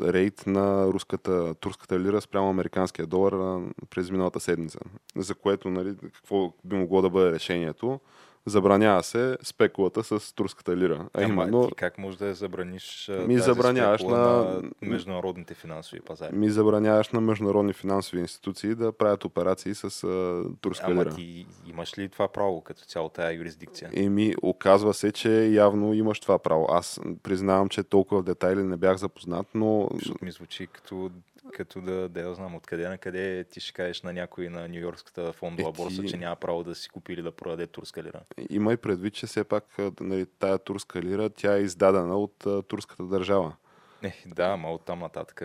[0.00, 4.78] рейт на руската, турската лира спрямо американския долар а, през миналата седмица.
[5.16, 8.00] За което, нали, какво би могло да бъде решението?
[8.46, 11.08] Забранява се спекулата с турската лира.
[11.14, 11.68] А Ама, именно...
[11.68, 14.16] ти как можеш да я забраниш ми тази забраняваш на...
[14.16, 16.36] на международните финансови пазари?
[16.36, 21.14] Ми забраняваш на международни финансови институции да правят операции с а, турска Ама лира.
[21.14, 23.90] ти имаш ли това право като цяло тая юрисдикция?
[23.92, 26.66] Еми, оказва се, че явно имаш това право.
[26.70, 29.88] Аз признавам, че толкова в детайли не бях запознат, но...
[29.94, 31.10] Защото ми звучи като
[31.52, 35.32] като да, да я знам откъде на къде ти ще кажеш на някой на Нью-Йоркската
[35.32, 38.20] фондова е, борса, че няма право да си купи или да продаде турска лира.
[38.50, 39.64] Има и предвид, че все пак
[40.00, 43.56] нали, тая турска лира, тя е издадена от а, турската държава.
[44.02, 45.42] Не, да, ма от там нататък.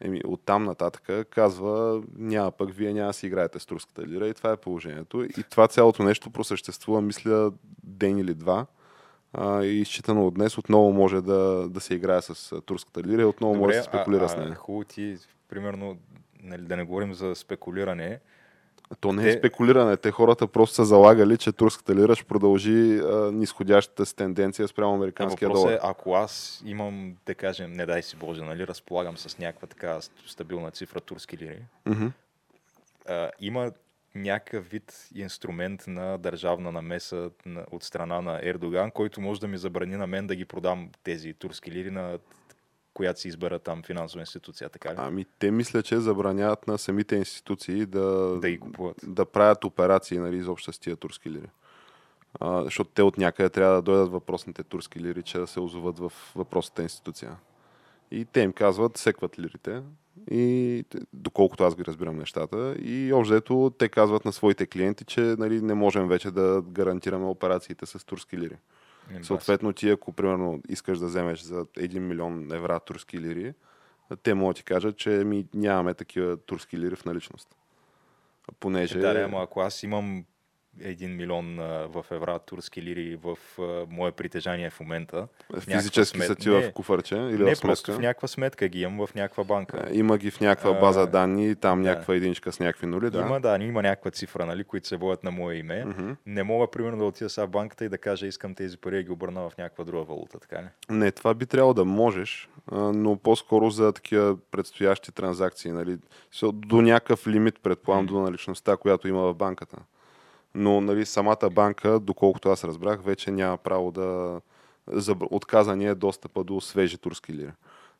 [0.00, 4.34] Еми, от там нататък казва, няма пък, вие няма си играете с турската лира и
[4.34, 5.24] това е положението.
[5.24, 7.52] И това цялото нещо просъществува, мисля,
[7.84, 8.66] ден или два
[9.32, 13.24] а, и считано от днес отново може да, да се играе с турската лира и
[13.24, 14.54] отново Добре, може да се спекулира а, с нея.
[14.54, 15.16] Хубаво ти,
[15.48, 15.98] примерно,
[16.42, 18.20] нали, да не говорим за спекулиране.
[19.00, 19.38] То не е те...
[19.38, 19.96] спекулиране.
[19.96, 24.94] Те хората просто са залагали, че турската лира ще продължи а, нисходящата с тенденция спрямо
[24.94, 25.72] американския долар.
[25.72, 29.98] Е, ако аз имам, да кажем, не дай си Боже, нали, разполагам с някаква така
[30.26, 32.12] стабилна цифра турски лири, mm-hmm.
[33.08, 33.72] а, има
[34.14, 37.30] някакъв вид инструмент на държавна намеса
[37.70, 41.34] от страна на Ердоган, който може да ми забрани на мен да ги продам тези
[41.34, 42.18] турски лири на
[42.98, 44.94] която си избера там финансова институция, така ли?
[44.98, 48.96] Ами те мисля, че забраняват на самите институции да, да, ги купуват.
[49.06, 51.48] да правят операции нали, изобщо с тия турски лири.
[52.40, 55.98] А, защото те от някъде трябва да дойдат въпросните турски лири, че да се озоват
[55.98, 57.36] в въпросната институция.
[58.10, 59.82] И те им казват, секват лирите,
[60.30, 62.76] и доколкото аз ги разбирам нещата.
[62.82, 67.86] И общо те казват на своите клиенти, че нали, не можем вече да гарантираме операциите
[67.86, 68.56] с турски лири.
[69.22, 73.54] Съответно, ти ако примерно искаш да вземеш за 1 милион евра турски лири,
[74.22, 77.56] те могат да ти кажат, че ми нямаме такива турски лири в наличност.
[78.60, 78.98] Понеже...
[78.98, 80.24] Да, ама ако аз имам
[80.78, 85.28] 1 милион а, в евра турски лири в а, мое притежание в момента.
[85.60, 89.14] Физически са ти в куфърче или не, в просто в някаква сметка ги имам в
[89.14, 89.86] някаква банка.
[89.90, 91.88] А, има ги в някаква база данни, там да.
[91.88, 93.20] някаква единичка с някакви нули, да.
[93.20, 95.84] Има, да, има някаква цифра, нали, които се водят на мое име.
[95.86, 96.16] Uh-huh.
[96.26, 99.02] Не мога, примерно, да отида сега в банката и да кажа, искам тези пари да
[99.02, 100.66] ги обърна в някаква друга валута, така ли?
[100.90, 105.98] Не, това би трябвало да можеш, но по-скоро за такива предстоящи транзакции, нали,
[106.52, 108.08] до някакъв лимит, предполагам, mm.
[108.08, 109.76] до наличността, която има в банката
[110.58, 114.40] но нали, самата банка, доколкото аз разбрах, вече няма право да
[115.30, 117.52] отказа ни е достъпа до свежи турски лири.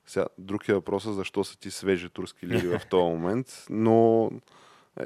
[0.07, 4.31] Сега, друг е въпросът защо са ти свежи турски лири в този момент, но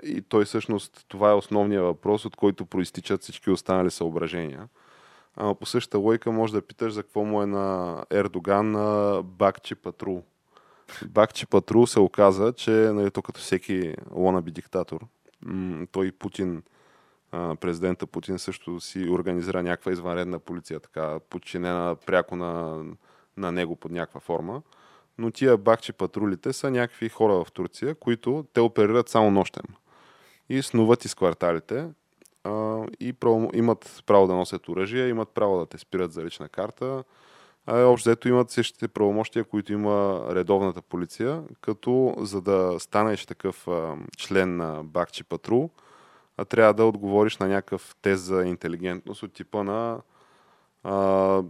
[0.02, 4.68] и той всъщност това е основният въпрос, от който проистичат всички останали съображения.
[5.36, 9.74] А, по същата лойка може да питаш за какво му е на Ердоган на Бакчи
[9.74, 10.22] Патрул.
[11.08, 15.06] Бакчи Патрул се оказа, че нали, то като всеки лонаби диктатор,
[15.92, 16.62] той Путин
[17.32, 22.84] президента Путин също си организира някаква извънредна полиция, така подчинена пряко на,
[23.36, 24.62] на него под някаква форма.
[25.18, 29.64] Но тия бахчи патрулите са някакви хора в Турция, които те оперират само нощем.
[30.48, 31.88] И снуват из кварталите
[32.44, 36.48] а, и право, имат право да носят оръжие, имат право да те спират за лична
[36.48, 37.04] карта.
[37.66, 43.68] А общо взето имат същите правомощия, които има редовната полиция, като за да станеш такъв
[43.68, 45.70] а, член на Бакчи патрул,
[46.36, 50.00] а трябва да отговориш на някакъв тест за интелигентност от типа на
[50.84, 51.42] а,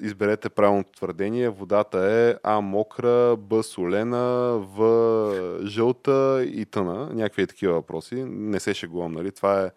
[0.00, 1.48] изберете правилното твърдение.
[1.48, 7.10] Водата е А мокра, Б солена, В жълта и тъна.
[7.12, 8.24] Някакви такива въпроси.
[8.24, 9.32] Не се шегувам, нали?
[9.32, 9.70] Това е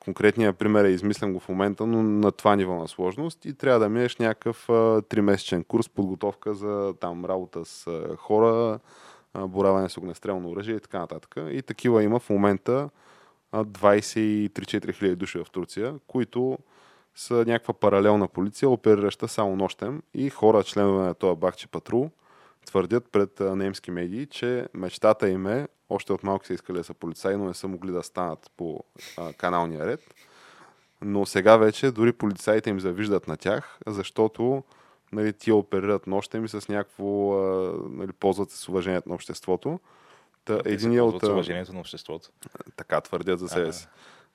[0.00, 3.80] конкретният пример е измислям го в момента, но на това ниво на сложност и трябва
[3.80, 4.66] да минеш някакъв
[5.08, 8.78] тримесечен курс, подготовка за там работа с хора,
[9.38, 11.34] бораване с огнестрелно оръжие и така нататък.
[11.50, 12.88] И такива има в момента
[13.54, 16.58] 23-4 хиляди души в Турция, които
[17.14, 22.10] са някаква паралелна полиция, оперираща само нощем и хора, членове на този Бахче патрул,
[22.66, 26.94] твърдят пред немски медии, че мечтата им е, още от малко са искали да са
[26.94, 28.84] полицаи, но не са могли да станат по
[29.18, 30.00] а, каналния ред.
[31.02, 34.62] Но сега вече дори полицаите им завиждат на тях, защото
[35.12, 37.06] нали, тия оперират нощем и с някакво
[37.90, 39.80] нали, ползват с уважението на обществото.
[40.50, 41.22] Та, един от...
[41.22, 42.30] уважението на обществото.
[42.76, 43.88] Така твърдят за себе си.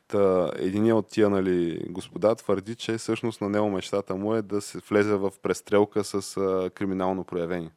[0.08, 4.62] Та, един от тия нали, господа твърди, че всъщност на него мечтата му е да
[4.62, 7.72] се влезе в престрелка с а, криминално проявени.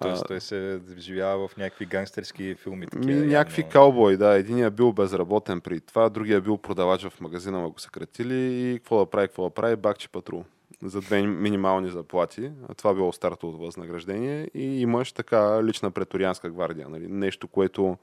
[0.00, 2.80] Тоест той се вживява в някакви гангстерски филми.
[2.80, 3.72] Ми, Такива, някакви явно.
[3.72, 4.38] каубой, да.
[4.38, 8.98] Единият бил безработен при това, другия бил продавач в магазина, ма го съкратили и какво
[8.98, 10.44] да прави, какво да прави, бакче патрул
[10.82, 12.52] за две минимални заплати.
[12.76, 16.88] Това било стартовото възнаграждение и имаш така лична преторианска гвардия.
[16.88, 17.08] Нали?
[17.08, 17.96] Нещо, което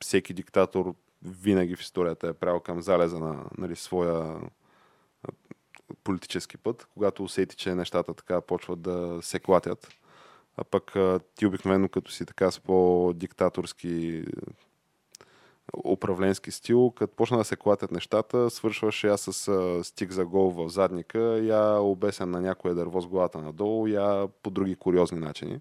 [0.00, 4.40] всеки диктатор винаги в историята е правил към залеза на нали, своя
[6.04, 9.88] политически път, когато усети, че нещата така почват да се клатят.
[10.56, 10.96] А пък
[11.34, 14.24] ти обикновено като си така с по-диктаторски
[15.84, 20.50] управленски стил, като почна да се клатят нещата, свършваш я с а, стик за гол
[20.50, 25.60] в задника, я обесен на някое дърво с главата надолу, я по други куриозни начини.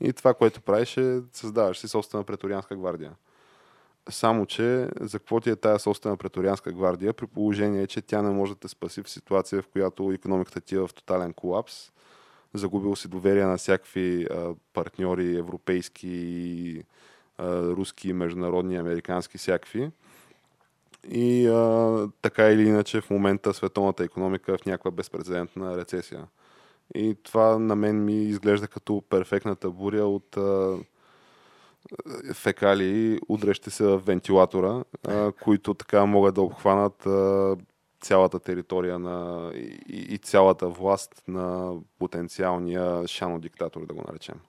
[0.00, 3.12] И това, което правиш е създаваш си собствена преторианска гвардия.
[4.10, 8.30] Само, че за какво ти е тая собствена преторианска гвардия, при положение, че тя не
[8.30, 11.92] може да те спаси в ситуация, в която економиката ти е в тотален колапс,
[12.54, 16.84] загубил си доверие на всякакви а, партньори, европейски, а,
[17.40, 19.90] руски, международни, американски, всякакви.
[21.10, 26.26] И а, така или иначе в момента световната економика е в някаква безпредседентна рецесия.
[26.94, 30.78] И това на мен ми изглежда като перфектната буря от а,
[32.34, 37.56] фекалии, удрещи се в вентилатора, а, които така могат да обхванат а,
[38.00, 44.40] цялата територия на, и, и цялата власт на потенциалния шано диктатор, да го наречем.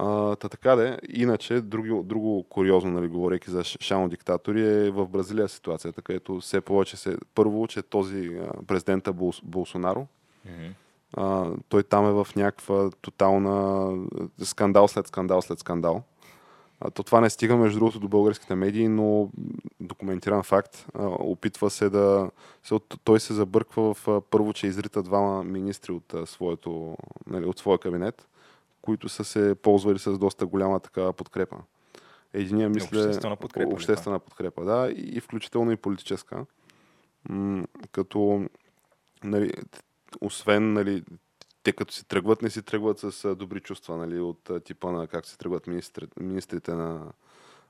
[0.00, 5.06] А, та така де, иначе, друго, друго куриозно, нали, говорейки за шано диктатори, е в
[5.08, 7.16] Бразилия ситуацията, където все повече се...
[7.34, 10.06] Първо, че този президента Бол, Болсонаро,
[11.16, 13.96] а, той там е в някаква тотална
[14.42, 16.02] скандал след скандал след скандал.
[16.80, 19.30] А, то това не стига, между другото, до българските медии, но
[19.80, 20.86] документиран факт.
[20.94, 22.30] А, опитва се да...
[23.04, 28.28] Той се забърква в първо, че изрита двама министри от, своето, нали, от своя кабинет,
[28.88, 31.56] които са се ползвали с доста голяма такава подкрепа.
[32.32, 32.98] Единия мисля...
[32.98, 36.46] Обществена подкрепа Обществена подкрепа, да, и, и включително и политическа.
[37.28, 38.48] М- като
[39.24, 39.52] нали,
[40.20, 41.04] освен, нали,
[41.62, 45.26] те като си тръгват, не си тръгват с добри чувства, нали, от типа на как
[45.26, 47.12] се тръгват министри, министрите на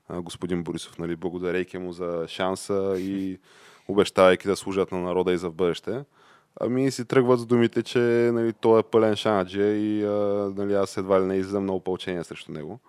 [0.07, 3.39] а, господин Борисов, нали, благодарейки му за шанса и
[3.87, 6.03] обещавайки да служат на народа и за в бъдеще.
[6.59, 7.99] Ами си тръгват с думите, че
[8.33, 10.09] нали, той е пълен шанаджия и а,
[10.55, 12.79] нали, аз едва ли не излизам на опълчение срещу него.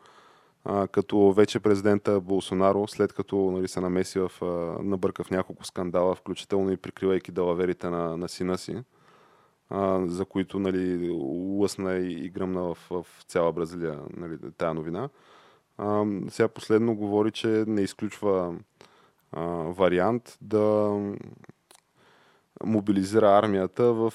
[0.65, 4.47] А, като вече президента Болсонаро, след като нали, се намеси в, а,
[4.83, 8.83] набърка в няколко скандала, включително и прикривайки далаверите на, на сина си,
[9.71, 11.11] а, за които нали,
[11.61, 15.09] лъсна и, и гръмна в, в цяла Бразилия нали, тая новина.
[15.79, 18.55] А, сега последно говори, че не изключва
[19.33, 20.97] а, вариант да
[22.65, 24.13] мобилизира армията в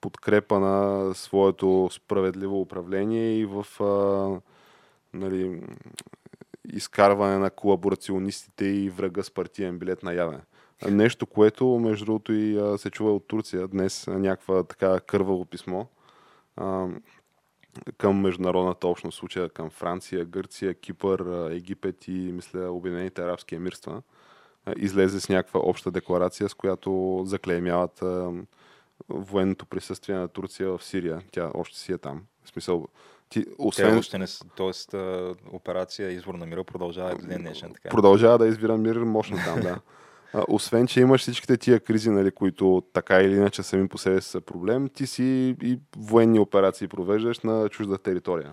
[0.00, 3.66] подкрепа на своето справедливо управление и в
[5.14, 5.62] нали,
[6.72, 10.40] изкарване на колаборационистите и врага с партиен билет наяве.
[10.90, 15.84] Нещо, което, между другото, и се чува от Турция днес, някаква така кърваво писмо
[17.98, 24.02] към международната общност, случая към Франция, Гърция, Кипър, Египет и, мисля, Обединените арабски емирства.
[24.76, 28.02] Излезе с някаква обща декларация, с която заклеймяват
[29.08, 31.22] военното присъствие на Турция в Сирия.
[31.30, 32.22] Тя още си е там.
[32.44, 32.86] В смисъл,
[33.28, 34.94] ти, Те освен, още не са, тоест
[35.52, 37.72] операция Извор на мира продължава до ден днешен.
[37.74, 37.88] Така.
[37.88, 39.80] Продължава да избира мир мощно там, да.
[40.48, 44.40] Освен, че имаш всичките тия кризи, нали, които така или иначе сами по себе са
[44.40, 48.52] проблем, ти си и военни операции провеждаш на чужда територия.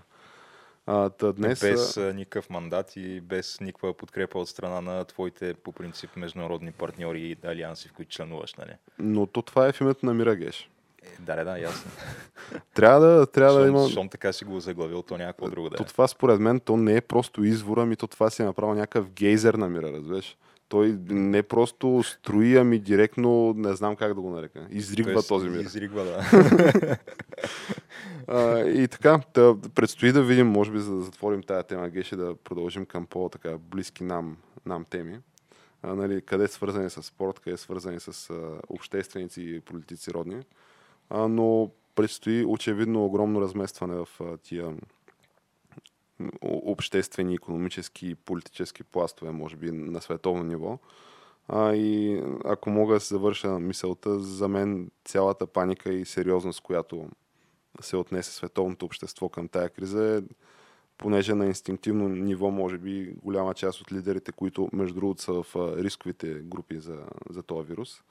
[0.86, 1.60] А, та днес...
[1.60, 6.72] без а, никакъв мандат и без никаква подкрепа от страна на твоите, по принцип, международни
[6.72, 8.54] партньори и алианси, в които членуваш.
[8.54, 8.72] Нали?
[9.00, 10.70] Но то това е в името на мира, Геш.
[11.04, 11.92] Е, да, да, да, ясно.
[12.74, 13.90] Трябва да, трябва да Щом, има...
[13.90, 15.86] щом така си го заглавил, то някакво друго да То е.
[15.86, 19.10] това според мен, то не е просто извор, ами то това си е направо някакъв
[19.10, 20.38] гейзер на мира, разбираш?
[20.74, 25.50] Той не просто строи, ами директно, не знам как да го нарека, изригва Тоест, този
[25.50, 25.60] мир.
[25.60, 26.98] Изригва, да.
[28.28, 32.16] А, и така, да, предстои да видим, може би, за да затворим тази тема, Геше,
[32.16, 35.20] да продължим към по-така близки нам, нам теми.
[35.82, 40.44] А, нали, къде свързани с спорт, къде свързани с а, общественици и политици родни.
[41.10, 44.74] А, но предстои очевидно огромно разместване в а, тия
[46.42, 50.80] обществени, економически и политически пластове, може би на световно ниво.
[51.48, 57.08] А, и ако мога да се завърша мисълта, за мен цялата паника и сериозност, която
[57.82, 60.22] се отнесе световното общество към тая криза е
[60.98, 65.56] понеже на инстинктивно ниво, може би, голяма част от лидерите, които между другото са в
[65.56, 66.98] рисковите групи за,
[67.30, 68.02] за този вирус,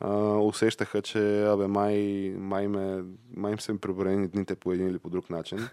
[0.00, 1.96] а, усещаха, че абе, май,
[2.38, 3.04] май, ме,
[3.36, 5.68] май им са преброени дните по един или по друг начин.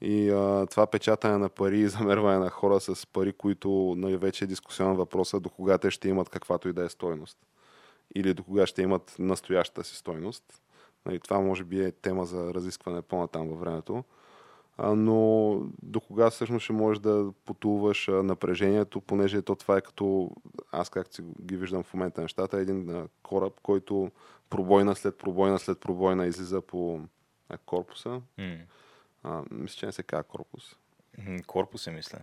[0.00, 4.44] И а, това печатане на пари и замерване на хора с пари, които нали, вече
[4.44, 7.38] е дискусионен въпрос до кога те ще имат каквато и да е стойност.
[8.14, 10.62] Или до кога ще имат настоящата си стойност.
[11.06, 14.04] Нали, това може би е тема за разискване по-натам във времето.
[14.78, 20.30] А, но до кога всъщност ще можеш да потуваш напрежението, понеже то това е като,
[20.72, 24.10] аз както ги виждам в момента нещата, един кораб, който
[24.50, 27.00] пробойна след пробойна след пробойна излиза по
[27.66, 28.20] корпуса.
[28.38, 28.58] Mm
[29.22, 30.76] а, мисля, че не се казва корпус.
[31.46, 32.18] Корпус е, мисля.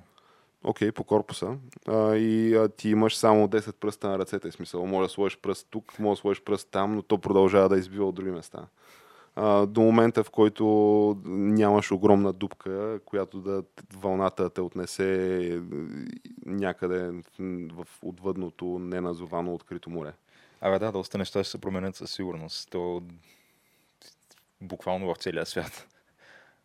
[0.63, 1.57] Окей, okay, по корпуса.
[1.87, 4.51] А, и а, ти имаш само 10 пръста на ръцете.
[4.51, 7.77] Смисъл, може да сложиш пръст тук, може да сложиш пръст там, но то продължава да
[7.77, 8.67] избива от други места.
[9.35, 10.65] А, до момента, в който
[11.25, 13.63] нямаш огромна дупка, която да
[13.93, 15.61] вълната те отнесе
[16.45, 17.11] някъде
[17.73, 20.13] в отвъдното, неназовано открито море.
[20.61, 22.69] Абе да, доста неща ще се променят със сигурност.
[22.71, 23.03] То
[24.61, 25.87] буквално в целия свят.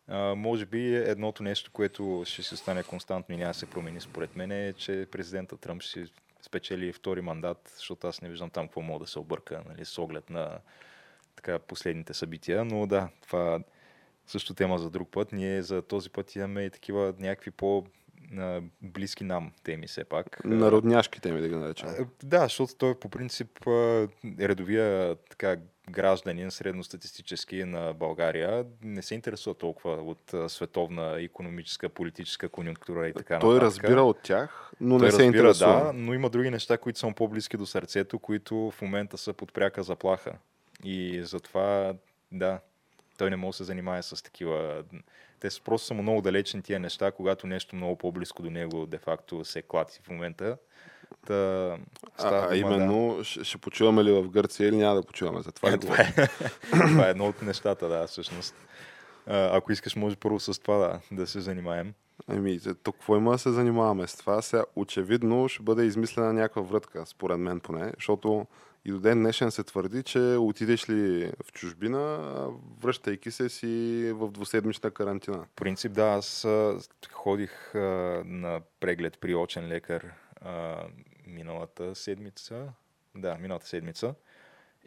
[0.09, 4.01] А, може би едното нещо, което ще се стане константно и няма да се промени
[4.01, 6.05] според мен е, че президента Тръмп ще
[6.41, 9.97] спечели втори мандат, защото аз не виждам там какво мога да се обърка нали, с
[9.97, 10.59] оглед на
[11.35, 12.65] така, последните събития.
[12.65, 13.59] Но да, това
[14.27, 15.31] също тема за друг път.
[15.31, 17.85] Ние за този път имаме и такива някакви по
[18.81, 20.45] близки нам теми все пак.
[20.45, 21.89] Народняшки теми, да ги наречем.
[22.23, 23.59] Да, защото той по принцип
[24.39, 25.57] редовия така,
[25.89, 33.39] гражданин, средностатистически на България, не се интересува толкова от световна економическа, политическа конъюнктура и така
[33.39, 33.67] Той нататък.
[33.67, 35.83] разбира от тях, но Той не се разбира, интересува.
[35.83, 39.33] Да, но има други неща, които са му по-близки до сърцето, които в момента са
[39.33, 40.33] под пряка заплаха.
[40.83, 41.93] И затова,
[42.31, 42.59] да,
[43.17, 44.83] той не може да се занимава с такива...
[45.39, 49.45] Те са просто са много далечни тия неща, когато нещо много по-близко до него де-факто
[49.45, 50.57] се клати в момента.
[51.27, 51.77] Та,
[52.17, 53.23] а, а именно, да.
[53.23, 55.41] ще, ще почуваме ли в Гърция или няма да почуваме?
[55.41, 56.13] За това, е, това, е,
[56.71, 58.55] това е едно от нещата, да, всъщност.
[59.27, 61.93] А, ако искаш, може първо с това да, да се занимаем.
[62.27, 64.41] Ами, тук какво има да се занимаваме с това?
[64.41, 68.45] Сега, очевидно ще бъде измислена някаква врътка, според мен поне, защото
[68.85, 72.19] и до ден днешен се твърди, че отидеш ли в чужбина,
[72.81, 75.37] връщайки се си в двуседмична карантина.
[75.37, 76.47] В принцип, да, аз
[77.11, 77.79] ходих а,
[78.25, 80.11] на преглед при очен лекар
[80.41, 80.83] а,
[81.29, 82.73] миналата седмица.
[83.15, 84.15] Да, миналата седмица.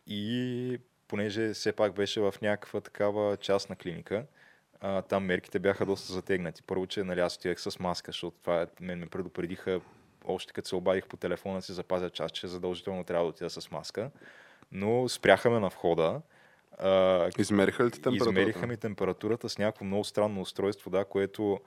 [0.07, 0.79] И
[1.09, 4.27] понеже все пак беше в някаква такава частна клиника,
[4.81, 6.63] а, там мерките бяха доста затегнати.
[6.63, 9.81] Първо, че нали, аз отивах с маска, защото това е, мен ме предупредиха
[10.25, 13.71] още като се обадих по телефона си запазя час, че задължително трябва да отида с
[13.71, 14.11] маска.
[14.73, 16.21] Но спряха ме на входа.
[16.79, 18.41] А, Измериха ли ти температурата?
[18.41, 21.61] Измериха ми температурата с някакво много странно устройство, да, което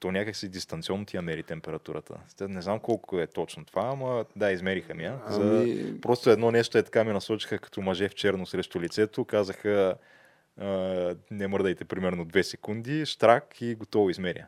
[0.00, 2.14] то някак си дистанционно ти я мери температурата.
[2.40, 5.20] Не знам колко е точно това, ама да, измериха ми я.
[5.28, 5.40] За...
[5.40, 6.00] Ами...
[6.00, 9.24] Просто едно нещо е така ми насочиха като мъже в черно срещу лицето.
[9.24, 9.96] Казаха
[11.30, 14.46] не мърдайте примерно 2 секунди, штрак и готово измеря.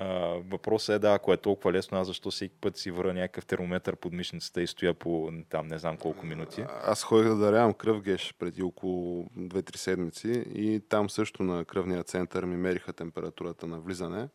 [0.00, 3.46] Uh, въпросът е да, ако е толкова лесно, аз защо всеки път си върна някакъв
[3.46, 6.64] термометър под мишницата и стоя по там не знам колко минути.
[6.84, 12.02] Аз ходих да дарявам кръв геш преди около 2-3 седмици и там също на кръвния
[12.02, 14.28] център ми мериха температурата на влизане.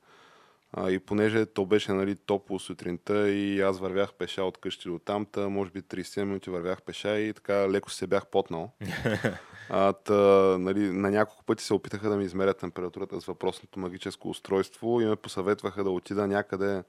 [0.73, 4.99] А, и понеже то беше нали, топло сутринта и аз вървях пеша от къщи до
[4.99, 8.71] там, та, може би 30 минути вървях пеша и така леко се бях потнал.
[9.69, 10.13] а, та,
[10.59, 15.05] нали, на няколко пъти се опитаха да ми измерят температурата с въпросното магическо устройство и
[15.05, 16.83] ме посъветваха да отида някъде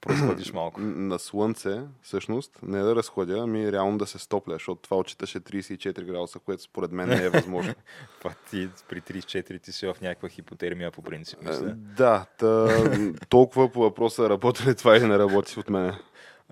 [0.00, 0.80] Просходиш малко.
[0.80, 6.04] На слънце, всъщност, не да разходя, ами реално да се стопля, защото това отчиташе 34
[6.04, 7.74] градуса, което според мен не е възможно.
[8.18, 11.74] Това ти при 34 ти си в някаква хипотермия по принцип, мисля.
[11.76, 12.68] Да, та,
[13.28, 15.98] толкова по въпроса работи ли това или не работи от мене.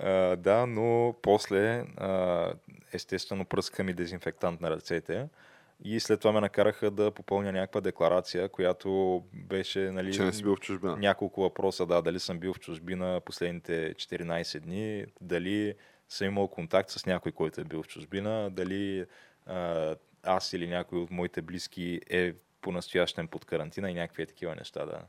[0.01, 1.85] Uh, да, но после
[2.93, 5.28] естествено пръска ми дезинфектант на ръцете.
[5.85, 10.43] И след това ме накараха да попълня някаква декларация, която беше нали, че не си
[10.43, 10.97] бил в чужбина.
[10.97, 11.87] няколко въпроса.
[11.87, 15.74] Да, дали съм бил в чужбина последните 14 дни, дали
[16.09, 19.07] съм имал контакт с някой, който е бил в чужбина, дали
[19.47, 24.87] а, аз или някой от моите близки е по-настоящен под карантина и някакви такива неща.
[24.87, 25.01] Да.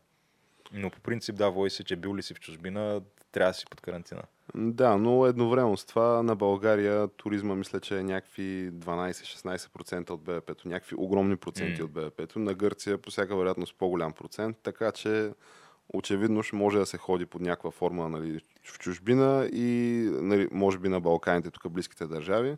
[0.74, 3.02] Но по принцип, да, вой се, че бил ли си в чужбина,
[3.32, 4.22] трябва да си под карантина.
[4.56, 10.68] Да, но едновременно с това на България туризма мисля, че е някакви 12-16% от БВП-то,
[10.68, 11.84] някакви огромни проценти mm.
[11.84, 12.40] от БВП-то.
[12.40, 15.32] На Гърция по всяка вероятност по-голям процент, така че
[15.94, 20.78] очевидно ще може да се ходи под някаква форма нали, в чужбина и нали, може
[20.78, 22.58] би на Балканите, тук близките държави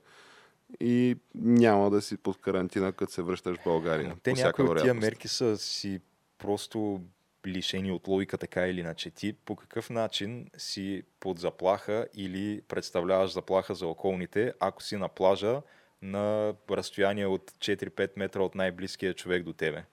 [0.79, 4.15] и няма да си под карантина, като се връщаш в България.
[4.23, 5.99] Те някои от тия мерки са си
[6.37, 7.01] просто
[7.47, 9.09] лишени от логика така или иначе.
[9.09, 15.07] Ти по какъв начин си под заплаха или представляваш заплаха за околните, ако си на
[15.07, 15.61] плажа
[16.01, 19.83] на разстояние от 4-5 метра от най-близкия човек до тебе?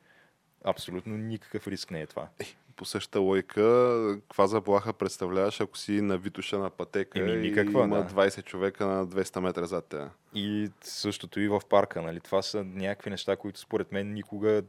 [0.64, 2.28] Абсолютно никакъв риск не е това.
[2.76, 3.62] По същата лойка,
[4.20, 8.10] каква заплаха представляваш, ако си на Витоша на пътека Еми, никаква, и има да.
[8.30, 10.08] 20 човека на 200 метра зад теб?
[10.34, 12.02] И същото и в парка.
[12.02, 12.20] Нали?
[12.20, 14.62] Това са някакви неща, които според мен никога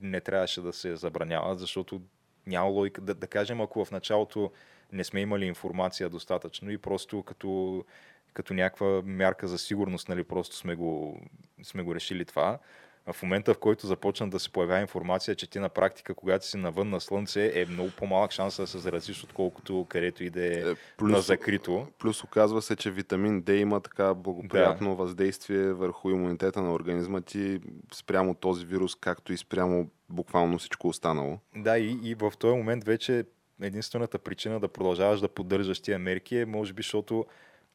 [0.00, 2.02] не трябваше да се забраняват, защото
[2.46, 3.00] няма логика.
[3.00, 4.50] Да, да кажем, ако в началото
[4.92, 7.84] не сме имали информация достатъчно и просто като,
[8.32, 11.20] като някаква мярка за сигурност, нали, просто сме го,
[11.62, 12.58] сме го решили това.
[13.06, 16.46] А в момента, в който започна да се появява информация, че ти на практика, когато
[16.46, 20.46] си навън на слънце, е много по-малък шанс да се заразиш, отколкото където и да
[20.46, 21.12] е, Е, плюс...
[21.12, 21.86] на закрито.
[21.98, 24.94] Плюс оказва се, че витамин D има така благоприятно да.
[24.94, 27.60] въздействие върху имунитета на организма ти
[27.94, 31.38] спрямо този вирус, както и спрямо буквално всичко останало.
[31.56, 33.24] Да, и, и в този момент вече
[33.62, 37.26] единствената причина да продължаваш да поддържаш тия мерки е, може би, защото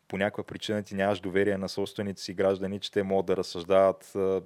[0.07, 4.15] по някаква причина ти нямаш доверие на собствените си граждани, че те могат да разсъждават
[4.15, 4.41] а,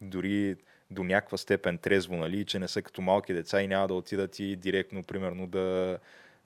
[0.00, 0.56] дори
[0.90, 4.38] до някаква степен трезво, нали, че не са като малки деца и няма да отидат
[4.38, 5.98] и директно, примерно, да,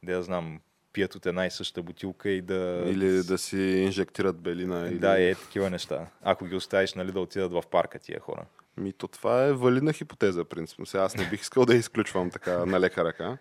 [0.02, 0.60] да я знам,
[0.92, 2.84] пият от една и съща бутилка и да...
[2.86, 4.88] Или да си инжектират белина.
[4.88, 4.98] Или...
[4.98, 6.06] Да, е такива неща.
[6.22, 8.44] Ако ги оставиш, нали, да отидат в парка тия хора.
[8.78, 10.86] Ми, то това е валидна хипотеза, принципно.
[10.86, 13.38] Сега аз не бих искал да я изключвам така на лека ръка.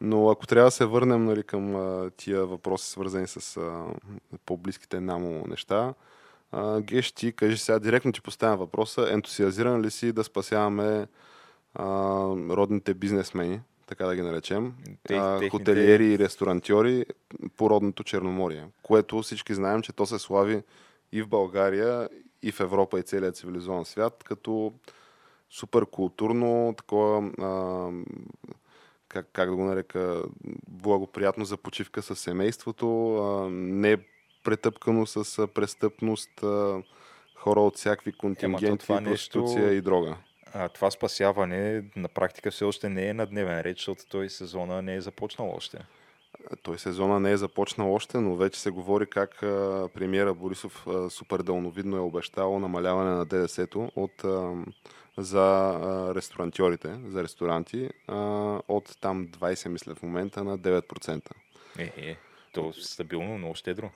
[0.00, 3.84] Но ако трябва да се върнем нали, към а, тия въпроси, свързани с а,
[4.46, 5.94] по-близките намо неща,
[6.52, 11.06] а, Геш, ти кажи сега, директно ти поставям въпроса, ентусиазиран ли си да спасяваме
[11.74, 11.86] а,
[12.50, 17.06] родните бизнесмени, така да ги наречем, Те- а, хотелиери и ресторантьори
[17.56, 20.62] по родното Черноморие, което всички знаем, че то се слави
[21.12, 22.08] и в България,
[22.42, 24.72] и в Европа и целият цивилизован свят, като
[25.50, 27.90] супер културно, такова, а,
[29.08, 30.22] как, как да го нарека,
[30.68, 33.96] благоприятно за почивка с семейството, а, не
[34.44, 36.82] претъпкано с престъпност, а,
[37.34, 40.16] хора от всякакви контингенти, това това нещо- проституция и дрога.
[40.52, 44.82] А, това спасяване на практика все още не е на дневен ред, защото той сезона
[44.82, 45.78] не е започнал още.
[46.62, 49.36] Той сезона не е започнал още, но вече се говори как
[49.94, 54.24] премиера Борисов супер дълновидно е обещал намаляване на ДДС-то от,
[55.18, 55.78] за
[56.14, 57.90] ресторантьорите, за ресторанти,
[58.68, 61.30] от там 20, мисля в момента, на 9%.
[61.78, 62.16] Е, е,
[62.52, 63.90] то стабилно, много щедро.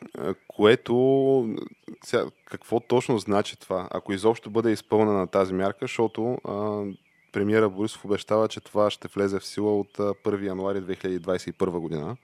[0.49, 1.57] Което,
[2.05, 6.85] сега, какво точно значи това, ако изобщо бъде изпълнена тази мярка, защото а,
[7.33, 12.17] премиера Борисов обещава, че това ще влезе в сила от а, 1 януари 2021 година.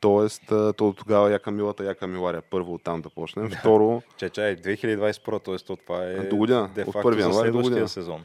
[0.00, 0.42] Тоест,
[0.76, 2.42] то тогава яка милата, яка миларя.
[2.50, 3.50] Първо оттам да почнем.
[3.50, 5.56] Второ, Че, чай, 2021, т.е.
[5.56, 7.88] то това е До година, де от факто 1 за януари до година.
[7.88, 8.24] сезон.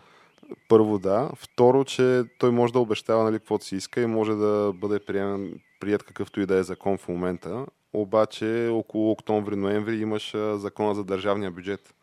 [0.69, 1.29] първо да.
[1.35, 5.59] Второ, че той може да обещава нали, каквото си иска и може да бъде приемен,
[5.79, 7.65] прият какъвто и да е закон в момента.
[7.93, 11.93] Обаче около октомври-ноември имаш закона за държавния бюджет.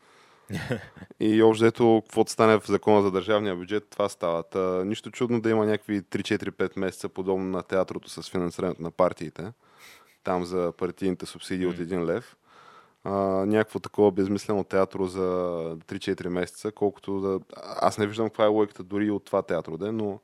[1.21, 4.43] И общо взето, каквото стане в закона за държавния бюджет, това става.
[4.43, 9.53] Та, нищо чудно да има някакви 3-4-5 месеца, подобно на театрото с финансирането на партиите.
[10.25, 12.37] Там за партийните субсидии от 1 лев.
[13.05, 13.11] А,
[13.47, 15.21] някакво такова безмислено театро за
[15.87, 17.41] 3-4 месеца, колкото да...
[17.81, 20.21] Аз не виждам каква е логиката дори от това театро, де, но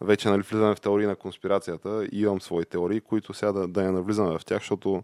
[0.00, 3.82] вече нали, влизаме в теории на конспирацията и имам свои теории, които сега да, да
[3.82, 5.02] не навлизаме в тях, защото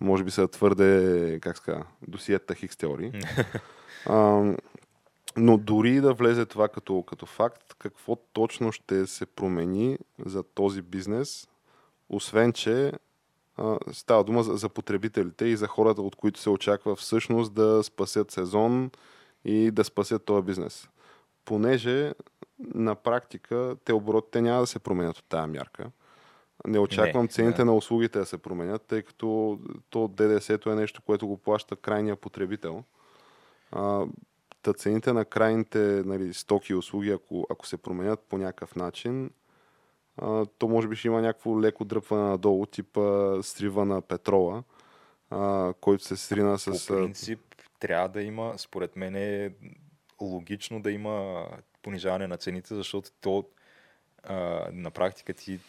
[0.00, 3.12] може би са твърде, как ска, досиета хикс теории.
[4.06, 4.52] а,
[5.36, 10.82] но дори да влезе това като, като факт, какво точно ще се промени за този
[10.82, 11.48] бизнес,
[12.08, 12.92] освен че
[13.56, 17.82] а, става дума за, за потребителите и за хората, от които се очаква всъщност да
[17.82, 18.90] спасят сезон
[19.44, 20.88] и да спасят този бизнес.
[21.44, 22.12] Понеже
[22.58, 25.90] на практика те оборотите няма да се променят от тази мярка.
[26.66, 27.64] Не очаквам Не, цените да.
[27.64, 29.58] на услугите да се променят, тъй като
[29.90, 32.84] то ДДС-то е нещо, което го плаща крайния потребител.
[33.72, 34.06] А,
[34.62, 39.30] та цените на крайните нали, стоки и услуги, ако, ако се променят по някакъв начин,
[40.16, 44.62] а, то може би ще има някакво леко дръпване надолу, типа срива на петрола,
[45.30, 46.86] а, който се срина с...
[46.86, 47.40] По принцип,
[47.80, 49.54] трябва да има, според мен е
[50.20, 51.46] логично да има
[51.82, 53.44] понижаване на цените, защото то
[54.22, 54.34] а,
[54.72, 55.60] на практика ти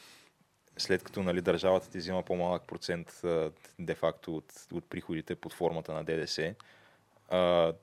[0.78, 3.22] след като нали, държавата ти взима по-малък процент
[3.80, 6.56] де-факто от, от приходите под формата на ДДС,
[7.30, 7.74] а,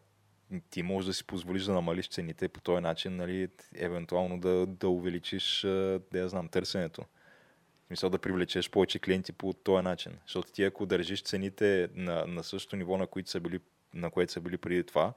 [0.71, 4.89] ти можеш да си позволиш да намалиш цените по този начин, нали, евентуално да, да
[4.89, 7.03] увеличиш, да я знам, търсенето.
[7.03, 10.13] В смисъл да привлечеш повече клиенти по този начин.
[10.27, 13.61] Защото ти ако държиш цените на, на същото ниво, на, които са били,
[13.95, 15.13] на което са били преди това,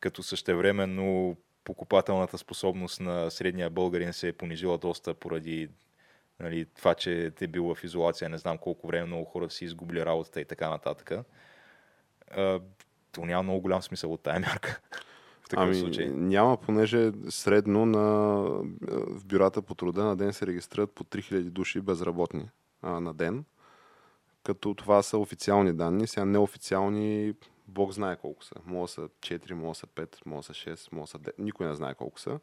[0.00, 5.68] като същевременно покупателната способност на средния българин се е понижила доста поради
[6.40, 10.06] Нали, това, че е бил в изолация, не знам колко време, много хора си изгубили
[10.06, 11.12] работата и така нататък.
[13.16, 14.80] То няма много голям смисъл от тая мярка.
[15.42, 16.08] В такъв ами, случай.
[16.08, 18.02] няма, понеже средно на,
[18.90, 22.50] в бюрата по труда на ден се регистрират по 3000 души безработни
[22.82, 23.44] а, на ден.
[24.42, 27.34] Като това са официални данни, сега неофициални,
[27.68, 28.54] Бог знае колко са.
[28.66, 31.30] Може са 4, може са 5, може са 6, може са 10.
[31.38, 32.38] Никой не знае колко са.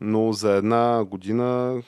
[0.00, 1.82] Но за една година,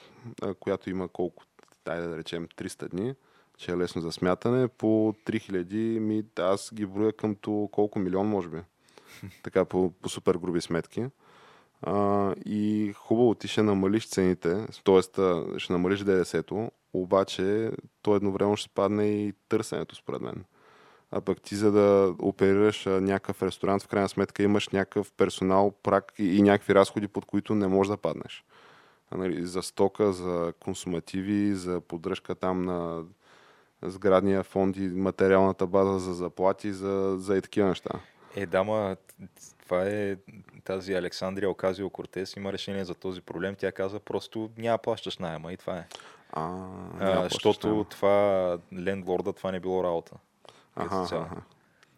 [0.60, 1.44] която има колко,
[1.84, 3.14] дай да речем 300 дни,
[3.58, 8.48] че е лесно за смятане, по 3000, ми, аз ги броя къмто колко милион, може
[8.48, 8.58] би.
[9.42, 11.06] Така по, по супер груби сметки.
[11.82, 15.02] А, и хубаво ти ще намалиш цените, т.е.
[15.58, 17.70] ще намалиш ДДС-то, обаче
[18.02, 20.44] то едновременно ще спадне и търсенето, според мен.
[21.10, 26.12] А пък ти за да оперираш някакъв ресторант, в крайна сметка имаш някакъв персонал, прак
[26.18, 28.44] и, и някакви разходи, под които не можеш да паднеш.
[29.10, 33.04] А, нали, за стока, за консумативи, за поддръжка там на
[33.82, 37.90] сградния фонд и материалната база за заплати, за, за и такива неща.
[38.36, 38.96] Е, да, ма,
[39.64, 40.16] това е
[40.64, 43.54] тази Александрия Оказио Кортес има решение за този проблем.
[43.58, 45.86] Тя каза просто няма плащаш найема и това е.
[46.32, 46.66] А,
[47.00, 47.84] А, защото найема.
[47.84, 50.12] това лендлорда, това не било работа.
[50.76, 51.42] Аха, аха.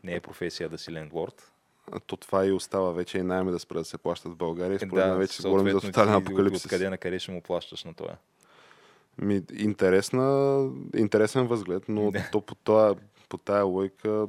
[0.05, 1.53] Не е професия да си лендлорд.
[1.93, 4.79] А, То това и остава вече и найеми да спра да се плащат в България.
[4.79, 6.65] Според мен вече говорим за тотален апокалипсис.
[6.65, 8.17] Откъде на къде ще му плащаш на това?
[9.23, 12.29] Ми, интересна, интересен възглед, но Да.
[12.33, 12.95] то по, това,
[13.29, 14.27] по тая лойка,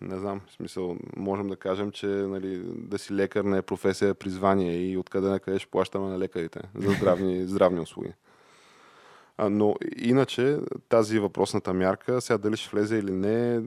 [0.00, 4.14] не знам, в смисъл, можем да кажем, че нали, да си лекар не е професия,
[4.14, 8.12] призвание и откъде на къде ще плащаме на лекарите за здравни, здравни услуги.
[9.36, 13.62] А, но иначе тази въпросната мярка, сега дали ще влезе или не,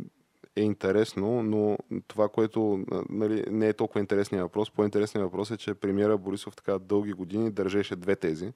[0.55, 5.73] е интересно, но това, което нали, не е толкова интересният въпрос, по-интересният въпрос е, че
[5.73, 8.53] премиера Борисов така дълги години държеше две тези.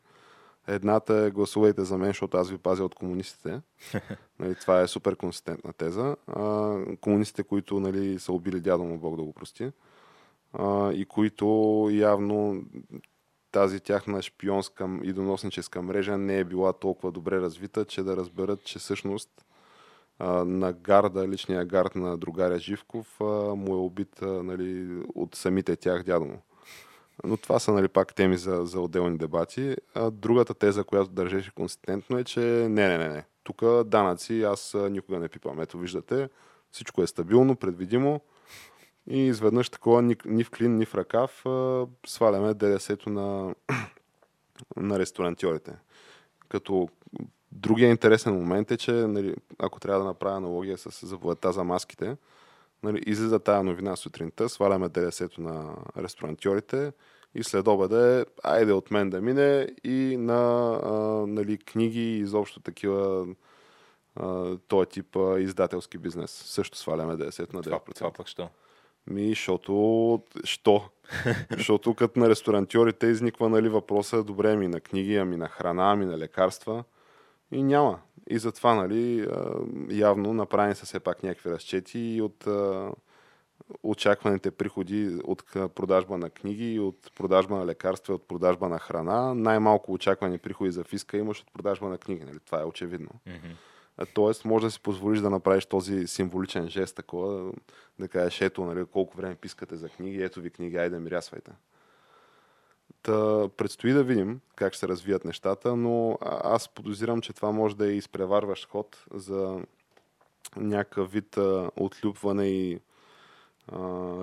[0.68, 3.62] Едната е гласувайте за мен, защото аз ви пазя от комунистите.
[4.40, 6.16] нали, това е супер консистентна теза.
[6.28, 9.72] А, комунистите, които нали, са убили дядо му, Бог да го прости,
[10.54, 11.46] а, и които
[11.92, 12.64] явно
[13.52, 18.64] тази тяхна шпионска и доносническа мрежа не е била толкова добре развита, че да разберат,
[18.64, 19.46] че всъщност
[20.20, 25.36] а, на гарда, личния гард на другаря Живков, а, му е убит а, нали, от
[25.36, 26.42] самите тях дядо му.
[27.24, 29.76] Но това са нали, пак теми за, за отделни дебати.
[29.96, 33.24] А другата теза, която държеше консистентно е, че не, не, не, не.
[33.44, 35.62] Тук данъци аз никога не пипам.
[35.62, 36.30] Ето виждате,
[36.72, 38.22] всичко е стабилно, предвидимо
[39.10, 41.46] и изведнъж такова ни, ни в клин, ни в ръкав
[42.06, 43.56] сваляме ДДС-то на,
[44.78, 45.72] на ресторантьорите.
[46.50, 46.90] Като
[47.52, 52.18] другия интересен момент е, че нали, ако трябва да направя аналогия с заповедта за маските,
[52.84, 56.92] нали, излиза тая новина сутринта, сваляме ДДС-то на ресторантьорите
[57.36, 60.92] и след обеда е, айде от мен да мине и на а,
[61.28, 63.28] нали, книги и изобщо такива
[64.16, 66.32] а, този тип а, издателски бизнес.
[66.32, 67.64] Също сваляме ДДС-то на 9%.
[67.64, 68.50] Това, това пък що?
[69.08, 70.22] Ми, защото...
[70.44, 70.84] Що?
[71.58, 76.06] защото като на ресторантьорите изниква нали, въпроса, добре, ми на книги, ами на храна, ами
[76.06, 76.84] на лекарства.
[77.52, 78.00] И няма.
[78.30, 79.28] И затова, нали,
[79.90, 82.48] явно направени са все пак някакви разчети и от
[83.84, 89.34] очакваните приходи от продажба на книги, от продажба на лекарства, от продажба на храна.
[89.34, 92.26] Най-малко очаквани приходи за фиска имаш от продажба на книги.
[92.26, 92.40] Нали?
[92.46, 93.10] Това е очевидно.
[93.98, 97.52] А, Тоест, може да си позволиш да направиш този символичен жест, такова,
[98.00, 101.52] да кажеш, ето, нали, колко време пискате за книги, ето ви книги, айде ми рясвайте.
[103.04, 107.76] Та, предстои да видим как ще се развият нещата, но аз подозирам, че това може
[107.76, 109.60] да е изпреварващ ход за
[110.56, 112.80] някакъв вид а, отлюбване и
[113.72, 113.78] а,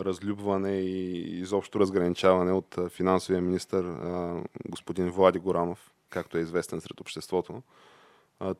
[0.04, 7.00] разлюбване и изобщо разграничаване от а, финансовия министр господин Влади Горанов, както е известен сред
[7.00, 7.62] обществото.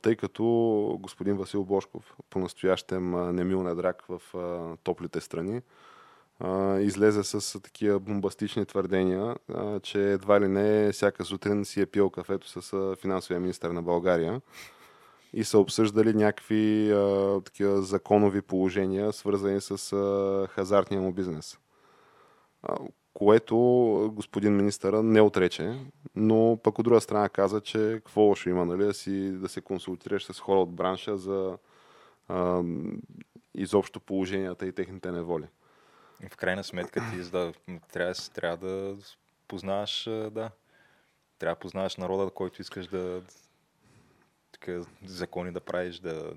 [0.03, 0.45] Тъй като
[1.01, 5.63] господин Васил Бошков, по-настоящем Немил Недрак в а, топлите страни,
[6.81, 9.37] излезе с такива бомбастични твърдения,
[9.83, 14.41] че едва ли не всяка сутрин си е пил кафето с финансовия министр на България
[15.33, 16.95] и са обсъждали някакви
[17.45, 19.77] такива законови положения, свързани с
[20.51, 21.59] хазартния му бизнес.
[23.15, 23.57] Което
[24.15, 25.79] господин министъра не отрече,
[26.15, 29.61] но пък от друга страна каза, че какво лошо има, нали, да, си, да се
[29.61, 31.59] консултираш с хора от бранша за
[32.29, 32.63] а,
[33.55, 35.45] изобщо положенията и техните неволи.
[36.31, 37.53] В крайна сметка ти да,
[37.93, 38.97] трябва, трябва да
[39.49, 40.51] познаваш, да,
[41.39, 43.23] трябва да познаваш народа, който искаш да
[44.53, 46.33] така, закони да правиш, да,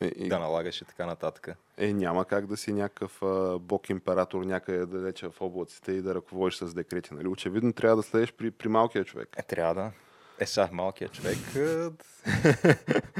[0.00, 1.48] Е, и, да налагаш и така нататък.
[1.76, 6.14] е, няма как да си някакъв а, бог император някъде далече в облаците и да
[6.14, 7.14] ръководиш с декрети.
[7.14, 7.28] Нали?
[7.28, 9.28] Очевидно трябва да следеш при, при малкия човек.
[9.36, 9.92] Е, трябва да.
[10.38, 11.38] Е, сега малкият човек.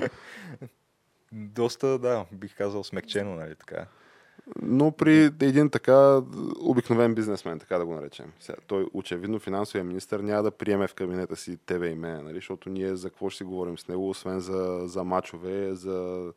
[1.32, 3.86] доста, да, бих казал смекчено, нали така.
[4.62, 6.20] Но при един така
[6.60, 8.32] обикновен бизнесмен, така да го наречем.
[8.40, 12.34] Сега, той очевидно финансовия министр няма да приеме в кабинета си тебе и мене, нали?
[12.34, 16.32] защото ние за какво ще си говорим с него, освен за, за мачове, за,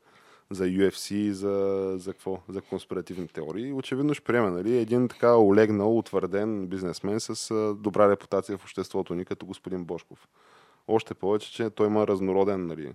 [0.49, 2.39] за UFC, за, за какво?
[2.49, 3.73] За конспиративни теории.
[3.73, 4.77] Очевидно ще приеме нали?
[4.77, 10.27] един така олегнал, утвърден бизнесмен с добра репутация в обществото ни, като господин Бошков.
[10.87, 12.93] Още повече, че той има разнороден нали,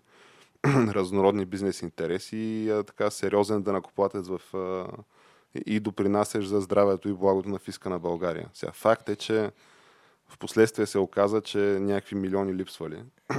[0.66, 4.86] разнородни бизнес интереси и а, така сериозен накоплатец в а,
[5.66, 8.50] и допринасяш за здравето и благото на фиска на България.
[8.54, 9.50] Сега, факт е, че
[10.28, 13.02] в последствие се оказа, че някакви милиони липсвали.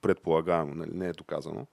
[0.00, 0.90] Предполагаемо, нали?
[0.94, 1.66] не е доказано.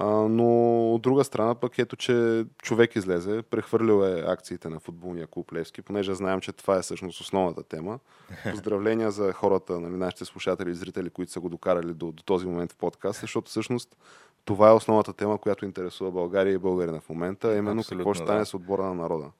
[0.00, 5.26] А, но от друга страна пък ето, че човек излезе, прехвърлил е акциите на футболния
[5.26, 7.98] клуб Левски, понеже знаем, че това е всъщност основната тема.
[8.50, 12.46] Поздравления за хората, нали, нашите слушатели и зрители, които са го докарали до, до този
[12.46, 13.96] момент в подкаст, защото всъщност
[14.44, 18.14] това е основната тема, която интересува България и българина в момента, а именно Абсолютно, какво
[18.14, 18.46] ще стане да.
[18.46, 19.30] с отбора на народа.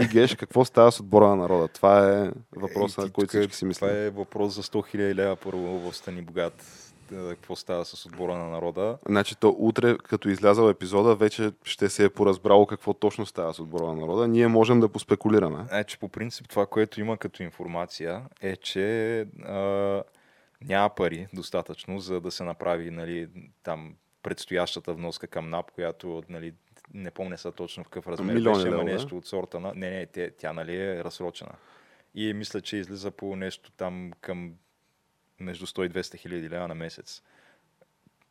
[0.00, 1.68] И Геш, какво става с отбора на народа?
[1.68, 3.90] Това е въпросът, на който всички си мислят.
[3.90, 6.64] Това е въпрос за 100 000 лева първо в Стани Богат
[7.16, 8.98] какво става с отбора на народа.
[9.08, 13.60] Значи то утре, като излязал епизода, вече ще се е поразбрало какво точно става с
[13.60, 14.28] отбора на народа.
[14.28, 15.64] Ние можем да поспекулираме.
[15.68, 20.02] Значи по принцип това, което има като информация е, че а,
[20.64, 23.28] няма пари достатъчно, за да се направи нали,
[23.62, 26.54] там предстоящата вноска към НАП, която нали,
[26.94, 29.72] не помня са точно в какъв размер Милиони беше, лева, нещо от сорта на...
[29.74, 31.52] Не, не, тя, тя нали е разсрочена.
[32.14, 34.52] И мисля, че излиза по нещо там към
[35.40, 37.22] между 100 и 200 хиляди лева на месец.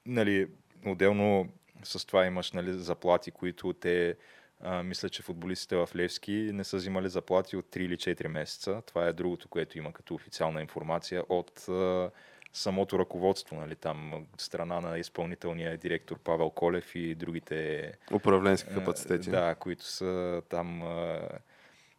[0.06, 0.48] Нали,
[0.86, 1.50] отделно
[1.84, 4.16] с това имаш нали, заплати, които те
[4.62, 8.82] а, мисля, че футболистите в Левски не са взимали заплати от 3 или 4 месеца.
[8.86, 12.12] Това е другото, което има като официална информация от а,
[12.54, 19.30] самото ръководство, нали, там страна на изпълнителния директор Павел Колев и другите управленски капацитети.
[19.30, 20.82] Да, които са там.
[20.82, 21.30] А,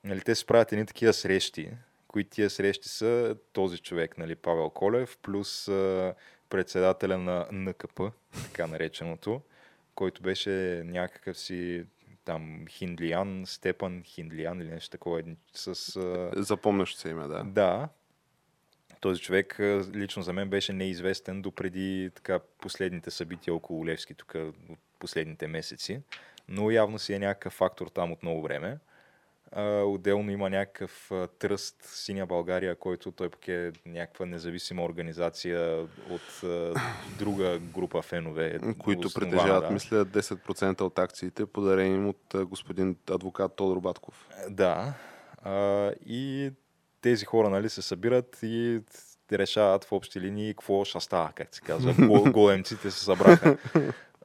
[0.05, 1.71] нали, те се правят едни такива срещи,
[2.15, 6.15] които тия срещи са този човек, нали, Павел Колев, плюс а,
[6.49, 8.01] председателя на НКП,
[8.45, 9.41] така нареченото,
[9.95, 11.85] който беше някакъв си
[12.25, 15.23] там Хиндлиян, Степан Хиндлиян или нещо такова.
[15.53, 16.31] С, а...
[16.43, 17.45] Запомнящо се име, да.
[17.45, 17.89] Да.
[19.01, 19.57] Този човек
[19.95, 24.35] лично за мен беше неизвестен до преди така, последните събития около Левски, тук
[24.69, 26.01] от последните месеци.
[26.49, 28.79] Но явно си е някакъв фактор там от много време.
[29.85, 36.43] Отделно има някакъв тръст Синя България, който той пък е някаква независима организация от
[37.19, 38.59] друга група фенове.
[38.79, 39.71] Които основана, притежават, да.
[39.71, 44.29] мисля, 10% от акциите, подарени им от господин адвокат Тодор Батков.
[44.51, 44.95] Да.
[45.43, 46.51] А, и
[47.01, 48.81] тези хора нали, се събират и
[49.33, 51.95] решават в общи линии какво ще става, как се казва.
[52.31, 53.59] Големците се събраха.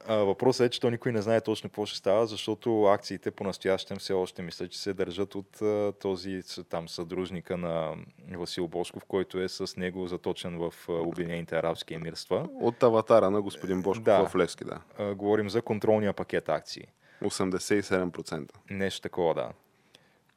[0.06, 3.96] А, въпросът е, че то никой не знае точно какво ще става, защото акциите по-настоящем
[3.96, 7.94] все още мисля, че се държат от а, този там съдружника на
[8.32, 12.48] Васил Бошков, който е с него заточен в Обединените арабски емирства.
[12.60, 14.28] От аватара на господин Бошков да.
[14.28, 14.80] в Левски, да.
[14.98, 16.86] А, говорим за контролния пакет акции.
[17.22, 18.50] 87%.
[18.70, 19.50] Нещо такова, да.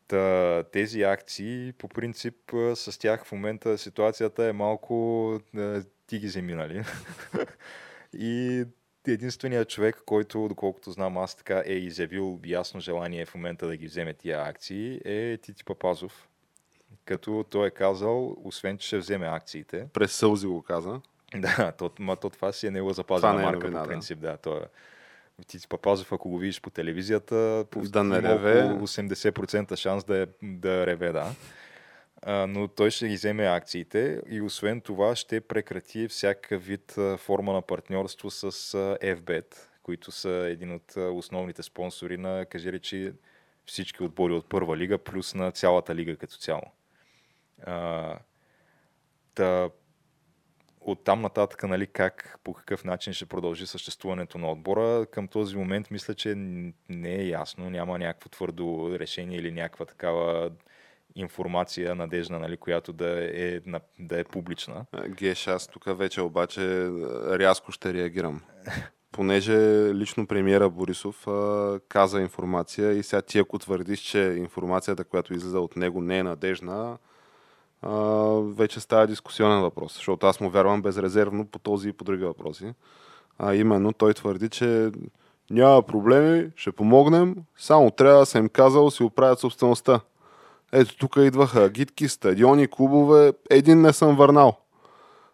[0.07, 2.35] Та, тези акции, по принцип,
[2.75, 5.39] с тях в момента ситуацията е малко
[6.07, 6.83] ти ги вземи, нали?
[8.13, 8.65] и
[9.11, 13.87] единственият човек, който, доколкото знам аз така, е изявил ясно желание в момента да ги
[13.87, 16.27] вземе тия акции, е Тити Папазов.
[17.05, 19.87] Като той е казал, освен че ще вземе акциите.
[19.93, 21.01] През сълзи го каза.
[21.35, 24.31] Да, то, ма, то това си е него запазена е марка, новина, по принцип, да.
[24.31, 24.65] да той е.
[25.47, 28.63] Тити Папазов, ако го видиш по телевизията, по да не реве.
[28.63, 31.35] 80% шанс да, е, да реве, да
[32.27, 37.61] но той ще ги вземе акциите и освен това ще прекрати всяка вид форма на
[37.61, 38.51] партньорство с
[39.01, 43.13] FBET, които са един от основните спонсори на, кажи речи,
[43.65, 46.63] всички отбори от първа лига, плюс на цялата лига като цяло.
[47.65, 48.17] А,
[49.35, 49.69] та,
[50.81, 55.57] от там нататък, нали, как, по какъв начин ще продължи съществуването на отбора, към този
[55.57, 56.35] момент мисля, че
[56.89, 60.51] не е ясно, няма някакво твърдо решение или някаква такава
[61.15, 63.59] информация надежна, нали, която да е,
[63.99, 64.85] да е публична.
[65.07, 66.89] Геш, аз тук вече обаче
[67.29, 68.41] рязко ще реагирам.
[69.11, 69.57] Понеже
[69.93, 75.59] лично премиера Борисов а, каза информация и сега ти ако твърдиш, че информацията, която излиза
[75.59, 76.97] от него не е надежна,
[77.81, 77.91] а,
[78.41, 82.73] вече става дискусионен въпрос, защото аз му вярвам безрезервно по този и по други въпроси.
[83.39, 84.91] А именно той твърди, че
[85.49, 89.99] няма проблеми, ще помогнем, само трябва да съм казал си оправят собствеността.
[90.75, 93.33] Ето тук идваха гидки, стадиони, клубове.
[93.49, 94.57] Един не съм върнал.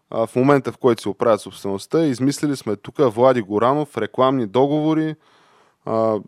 [0.09, 5.15] а, в момента, в който се оправят собствеността, измислили сме тук Влади Горанов, рекламни договори,
[5.85, 6.19] а,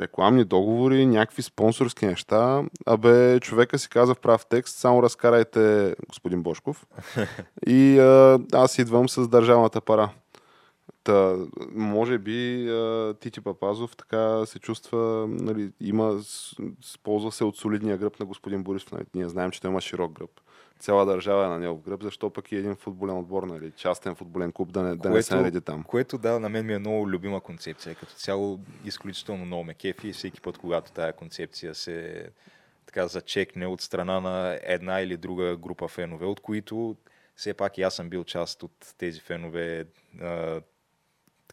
[0.00, 2.62] рекламни договори, някакви спонсорски неща.
[2.86, 6.86] Абе, човека си каза в прав текст, само разкарайте господин Бошков.
[7.66, 10.10] И а, аз идвам с държавната пара.
[11.04, 11.36] Та,
[11.70, 12.68] може би
[13.20, 16.56] Тити Папазов така се чувства, нали, има, с,
[17.02, 18.92] ползва се от солидния гръб на господин Борисов.
[18.92, 20.30] Нали, ние знаем, че той има широк гръб.
[20.78, 24.52] Цяла държава е на него гръб, защо пък и един футболен отбор, нали, частен футболен
[24.52, 25.82] клуб да не, да не се нареди там.
[25.82, 27.94] Което да, на мен ми е много любима концепция.
[27.94, 32.28] Като цяло изключително много ме кефи и всеки път, когато тая концепция се
[32.86, 36.96] така зачекне от страна на една или друга група фенове, от които
[37.36, 39.84] все пак и аз съм бил част от тези фенове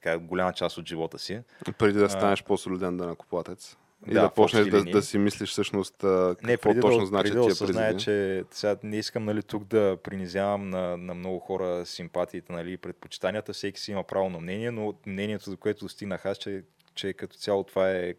[0.05, 1.39] така голяма част от живота си.
[1.77, 3.77] Преди да станеш по-солиден данъкоплатец.
[4.07, 7.23] И да, да почнеш да, да си мислиш всъщност какво не, преди точно да, значи
[7.23, 11.85] преди да осъзная, че сега не искам нали, тук да принизявам на, на много хора
[11.85, 13.53] симпатиите нали, и предпочитанията.
[13.53, 16.63] Всеки си има право на мнение, но мнението, за което достигнах аз, че,
[16.95, 18.13] че като цяло това е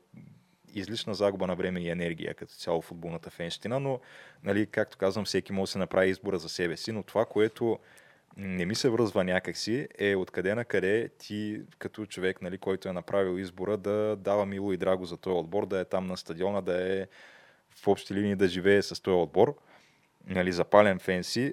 [0.74, 4.00] излишна загуба на време и енергия като цяло футболната фенщина, но,
[4.44, 7.78] нали, както казвам, всеки може да се направи избора за себе си, но това, което
[8.36, 12.92] не ми се връзва някакси, е откъде на къде ти, като човек, нали, който е
[12.92, 16.62] направил избора, да дава мило и драго за този отбор, да е там на стадиона,
[16.62, 17.06] да е
[17.70, 19.56] в общи линии да живее с този отбор,
[20.26, 21.52] нали, запален фен си,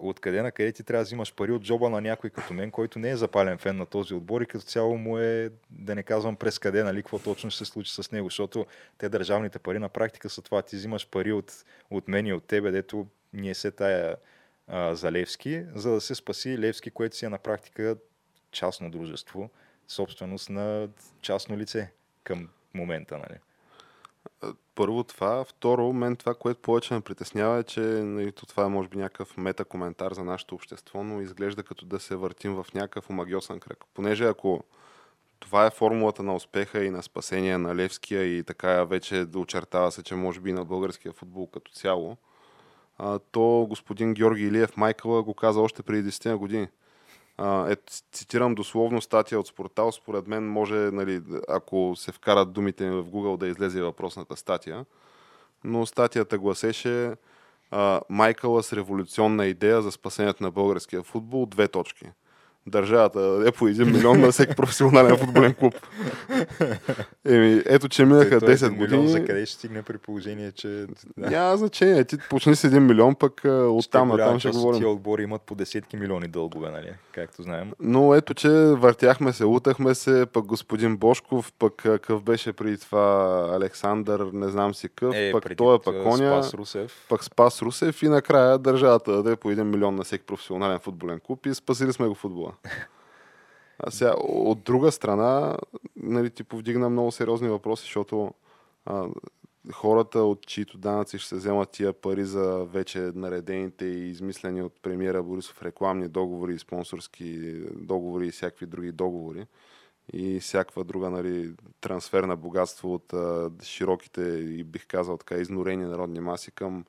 [0.00, 2.98] откъде на къде ти трябва да взимаш пари от джоба на някой като мен, който
[2.98, 6.36] не е запален фен на този отбор и като цяло му е, да не казвам
[6.36, 8.66] през къде, нали, какво точно ще се случи с него, защото
[8.98, 10.62] те държавните пари на практика са това.
[10.62, 11.52] Ти взимаш пари от,
[11.90, 14.16] от мен и от тебе, дето ние се тая
[14.66, 17.96] а, за Левски, за да се спаси Левски, което си е на практика
[18.50, 19.50] частно дружество,
[19.88, 20.88] собственост на
[21.20, 21.92] частно лице
[22.24, 23.18] към момента.
[23.18, 23.38] Нали?
[24.74, 25.44] Първо това.
[25.44, 29.36] Второ, мен това, което повече ме притеснява е, че нали, това е може би някакъв
[29.36, 33.84] мета коментар за нашето общество, но изглежда като да се въртим в някакъв омагиосен кръг.
[33.94, 34.64] Понеже ако
[35.40, 40.02] това е формулата на успеха и на спасение на Левския и така вече очертава се,
[40.02, 42.16] че може би и на българския футбол като цяло,
[42.98, 46.68] а, то господин Георги Илиев Майкъла го каза още преди 10 години.
[47.38, 47.76] А, е,
[48.12, 49.92] цитирам дословно статия от Спортал.
[49.92, 54.84] Според мен може, нали, ако се вкарат думите ми в Google, да излезе въпросната статия.
[55.64, 57.16] Но статията гласеше
[57.70, 61.46] а, Майкъла с революционна идея за спасението на българския футбол.
[61.46, 62.06] Две точки–
[62.66, 65.74] държавата даде по 1 милион на всеки професионален футболен клуб.
[67.24, 69.08] Еми, ето, че минаха 10 години.
[69.08, 70.86] За къде ще стигне при положение, че...
[71.16, 71.30] Да.
[71.30, 72.04] Няма значение.
[72.04, 74.80] Ти почни с 1 милион, пък оттам на там ще говорим.
[74.80, 76.92] Тия отбори имат по десетки милиони дългове, нали?
[77.12, 77.72] Както знаем.
[77.80, 83.48] Но ето, че въртяхме се, утахме се, пък господин Бошков, пък какъв беше преди това
[83.54, 87.06] Александър, не знам си къв, е, пък той е пък коня, Спас Русев.
[87.08, 91.46] пък Спас Русев и накрая държавата даде по 1 милион на всеки професионален футболен клуб
[91.46, 92.52] и спасили сме го футбола.
[93.78, 95.56] А сега, от друга страна,
[95.96, 98.34] нали, ти повдигна много сериозни въпроси, защото
[98.86, 99.08] а,
[99.72, 104.82] хората, от чието данъци ще се вземат тия пари за вече наредените и измислени от
[104.82, 109.46] премиера Борисов рекламни договори, спонсорски договори и всякакви други договори
[110.12, 115.84] и всякаква друга нали, трансфер на богатство от а, широките и бих казал така изнорени
[115.84, 116.84] народни маси към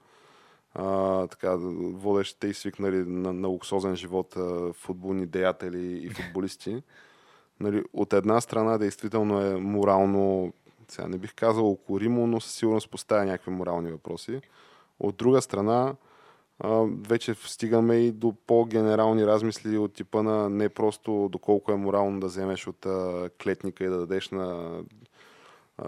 [0.76, 6.84] а, така, водещите и свикнали на, на луксозен живот а, футболни деятели и футболисти.
[7.60, 10.54] Нали, от една страна действително е морално,
[10.88, 14.42] сега не бих казал укоримо, но със сигурност поставя някакви морални въпроси.
[15.00, 15.96] От друга страна,
[16.60, 22.20] а, вече стигаме и до по-генерални размисли от типа на не просто доколко е морално
[22.20, 24.80] да вземеш от а, клетника и да дадеш на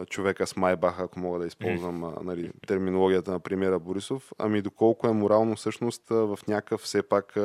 [0.10, 2.24] човека с Майбаха, ако мога да използвам mm.
[2.24, 7.38] нали, терминологията на премиера Борисов, ами доколко е морално всъщност в някакъв все пак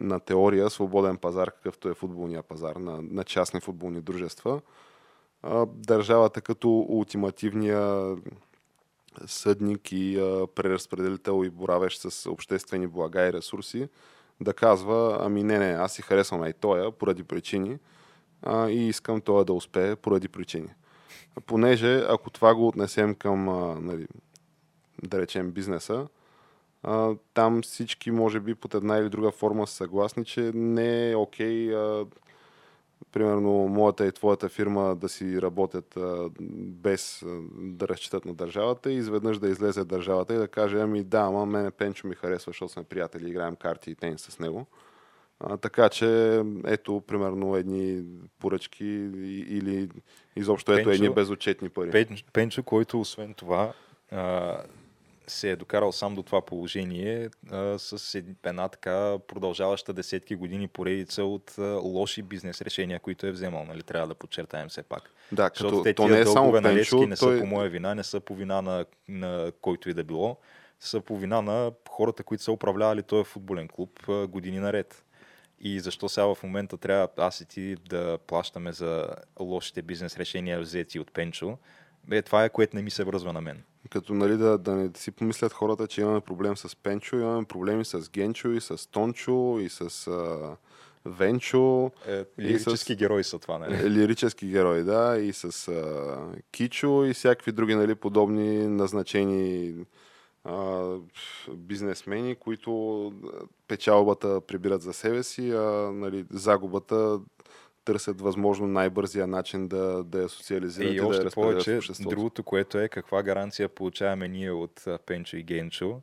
[0.00, 4.60] на теория свободен пазар, какъвто е футболния пазар на, на частни футболни дружества.
[5.66, 8.16] Държавата като ултимативния
[9.26, 10.16] съдник и
[10.54, 13.88] преразпределител и боравещ с обществени блага и ресурси,
[14.40, 17.78] да казва, ами не, не, аз си харесвам и тоя поради причини
[18.42, 20.68] а, и искам това да успее поради причини
[21.46, 23.44] понеже ако това го отнесем към,
[23.84, 24.06] нали,
[25.02, 26.06] да речем, бизнеса,
[27.34, 31.74] там всички, може би, под една или друга форма са съгласни, че не е окей,
[31.74, 32.06] а,
[33.12, 38.96] примерно, моята и твоята фирма да си работят а, без да разчитат на държавата и
[38.96, 42.72] изведнъж да излезе държавата и да каже, ами да, ама мене Пенчо ми харесва, защото
[42.72, 44.66] сме приятели, играем карти и тенис с него.
[45.40, 48.04] А, така че, ето, примерно, едни
[48.38, 48.84] поръчки
[49.48, 49.88] или
[50.36, 51.90] изобщо ето Пенчо, едни безотчетни пари.
[51.90, 53.72] Пен, Пенчо, който освен това
[54.10, 54.56] а,
[55.26, 61.24] се е докарал сам до това положение а, с една така продължаваща десетки години поредица
[61.24, 63.64] от а, лоши бизнес решения, които е вземал.
[63.64, 63.82] Нали?
[63.82, 65.10] Трябва да подчертаем все пак.
[65.32, 67.36] Да, като Защото те то не е само Левски не той...
[67.36, 70.36] са по моя вина, не са по вина на, на който и да било,
[70.80, 75.04] са по вина на хората, които са управлявали този футболен клуб а, години наред.
[75.60, 79.08] И защо сега в момента трябва аз и ти да плащаме за
[79.40, 81.58] лошите бизнес решения взети от Пенчо,
[82.08, 83.62] бе, това е което не ми се връзва на мен.
[83.90, 87.84] Като нали, да, да не си помислят хората, че имаме проблем с Пенчо, имаме проблеми
[87.84, 90.56] с Генчо и с Тончо и с а,
[91.04, 91.90] Венчо.
[92.06, 92.96] Е, лирически с...
[92.96, 93.74] герои са това, нали?
[93.74, 96.16] Е, лирически герои, да, и с а,
[96.50, 99.74] Кичо и всякакви други нали, подобни назначени
[100.48, 100.96] а,
[101.52, 103.12] бизнесмени, които
[103.68, 107.20] печалбата прибират за себе си, а нали, загубата
[107.84, 112.78] търсят възможно най-бързия начин да, да я социализират и, и още да повече, другото, което
[112.78, 116.00] е каква гаранция получаваме ние от Пенчо и Генчо,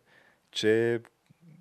[0.52, 1.02] че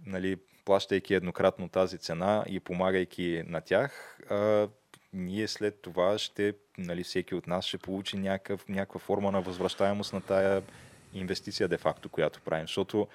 [0.06, 4.68] нали, плащайки еднократно тази цена и помагайки на тях, а,
[5.12, 10.12] ние след това ще, нали, всеки от нас ще получи някакъв, някаква форма на възвръщаемост
[10.12, 10.62] на тая
[11.14, 12.66] инвестиция де-факто, която правим.
[12.66, 13.08] Защото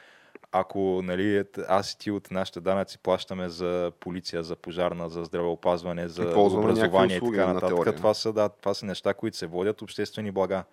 [0.52, 6.08] ако нали, аз и ти от нашите данъци плащаме за полиция, за пожарна, за здравеопазване,
[6.08, 9.82] за образование и така нататък, на това, са, да, това са неща, които се водят
[9.82, 10.64] обществени блага.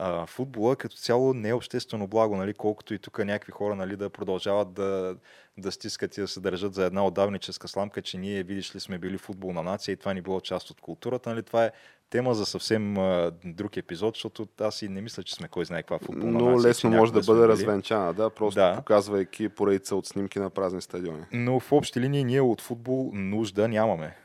[0.00, 3.96] А, футбола като цяло не е обществено благо, нали, колкото и тук някакви хора нали,
[3.96, 5.16] да продължават да,
[5.58, 8.98] да стискат и да се държат за една отдавническа сламка, че ние, видиш ли, сме
[8.98, 11.30] били футболна нация и това ни било част от културата.
[11.30, 11.72] Нали, това е
[12.10, 15.82] тема за съвсем а, друг епизод, защото аз и не мисля, че сме кой знае
[15.82, 18.76] каква футболна Но нация, лесно може да бъде развенчана, да, просто да.
[18.76, 21.24] показвайки поредица от снимки на празни стадиони.
[21.32, 24.16] Но в общи линии ние от футбол нужда нямаме.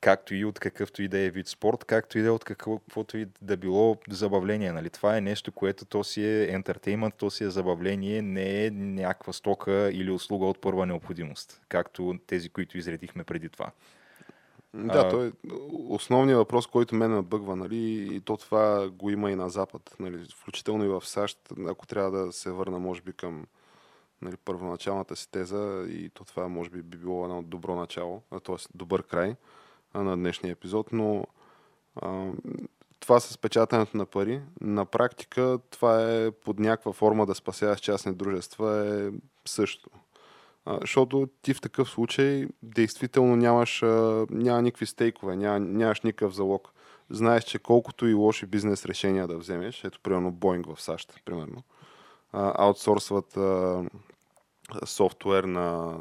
[0.00, 3.18] Както и от какъвто и да е вид спорт, както и да е от каквото
[3.18, 4.72] и да било забавление.
[4.72, 4.90] Нали?
[4.90, 9.32] Това е нещо, което то си е ентертеймент, то си е забавление, не е някаква
[9.32, 13.70] стока или услуга от първа необходимост, както тези, които изредихме преди това.
[14.74, 15.08] Да, а...
[15.08, 15.32] той е
[15.88, 20.26] основният въпрос, който мен набъгва, нали, и то това го има и на Запад, нали,
[20.36, 21.38] включително и в САЩ,
[21.68, 23.46] ако трябва да се върна, може би, към
[24.22, 28.56] нали, първоначалната си теза, и то това, може би, би било едно добро начало, т.е.
[28.74, 29.36] добър край
[29.94, 31.26] на днешния епизод, но
[31.96, 32.30] а,
[33.00, 38.14] това с печатането на пари, на практика това е под някаква форма да спасяваш частни
[38.14, 39.10] дружества е
[39.48, 39.90] също.
[40.64, 46.34] А, защото ти в такъв случай действително нямаш, а, няма никакви стейкове, няма, нямаш никакъв
[46.34, 46.72] залог.
[47.10, 51.62] Знаеш, че колкото и лоши бизнес решения да вземеш, ето примерно Boeing в САЩ, примерно,
[52.32, 53.38] аутсорсват
[54.84, 55.98] софтуер на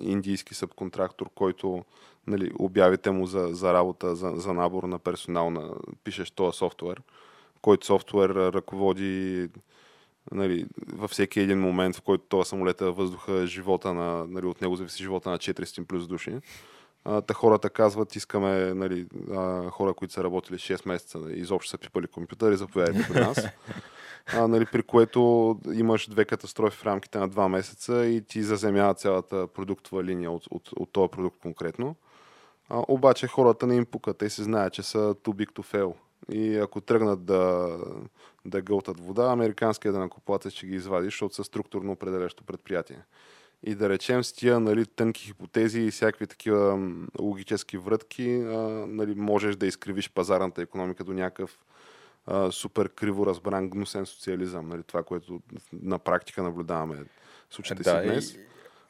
[0.00, 1.84] индийски субконтрактор, който
[2.26, 5.70] нали, обявите му за, за работа, за, за набор на персонал, на,
[6.04, 7.02] пишеш този софтуер,
[7.62, 9.48] който софтуер ръководи
[10.32, 14.60] нали, във всеки един момент, в който това самолет е въздуха, живота на, нали, от
[14.60, 16.38] него зависи живота на 400 плюс души.
[17.04, 21.78] А, та хората казват, искаме нали, а, хора, които са работили 6 месеца, изобщо са
[21.78, 23.46] пипали компютъри, заповядайте при нас.
[24.32, 28.94] А, нали, при което имаш две катастрофи в рамките на 2 месеца и ти заземява
[28.94, 31.96] цялата продуктова линия от, от, от този продукт конкретно.
[32.68, 34.18] А, обаче хората не им пукат.
[34.18, 35.94] Те си знаят, че са too big to fail.
[36.32, 37.76] И ако тръгнат да,
[38.44, 42.98] да гълтат вода, американският данакоплатец ще ги извади, защото са структурно определящо предприятие.
[43.62, 46.88] И да речем с тия нали, тънки хипотези и всякакви такива
[47.20, 48.58] логически врътки, а,
[48.88, 51.58] нали, можеш да изкривиш пазарната економика до някакъв
[52.30, 54.68] а, супер криво разбран гнусен социализъм.
[54.68, 55.40] Нали, това, което
[55.72, 56.96] на практика наблюдаваме
[57.50, 58.34] случаите да, си днес.
[58.34, 58.38] И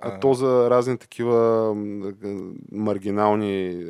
[0.02, 1.74] а то за разни такива
[2.72, 3.86] маргинални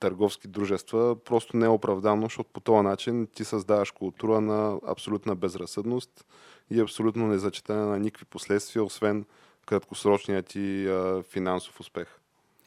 [0.00, 5.36] търговски дружества просто не е оправдано, защото по този начин ти създаваш култура на абсолютна
[5.36, 6.26] безразсъдност
[6.70, 9.24] и абсолютно незачитане на никакви последствия, освен
[9.66, 10.88] краткосрочният ти
[11.30, 12.18] финансов успех.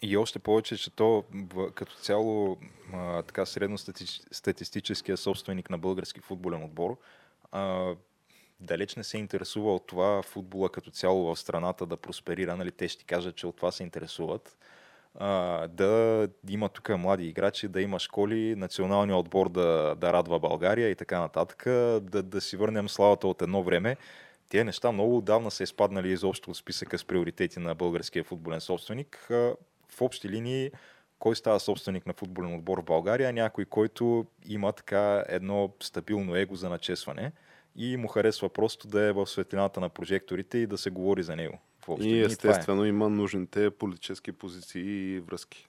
[0.02, 1.24] И още повече, че то
[1.76, 2.58] като цяло
[3.28, 6.98] така средностатистическия собственик на български футболен отбор
[8.62, 12.56] далеч не се интересува от това футбола като цяло в страната да просперира.
[12.56, 12.72] Нали?
[12.72, 14.58] Те ще кажат, че от това се интересуват.
[15.16, 20.90] А, да има тук млади играчи, да има школи, националния отбор да, да радва България
[20.90, 21.64] и така нататък,
[22.04, 23.98] да, да си върнем славата от едно време.
[24.50, 29.30] Тези неща много отдавна са изпаднали изобщо от списъка с приоритети на българския футболен собственик.
[29.94, 30.72] В общи линии,
[31.20, 33.34] кой става собственик на футболен отбор в България?
[33.34, 37.32] Някой, който има така едно стабилно его за начесване
[37.76, 41.36] и му харесва просто да е в светлината на прожекторите и да се говори за
[41.36, 41.60] него.
[42.00, 42.22] И е.
[42.22, 45.68] естествено има нужните политически позиции и връзки.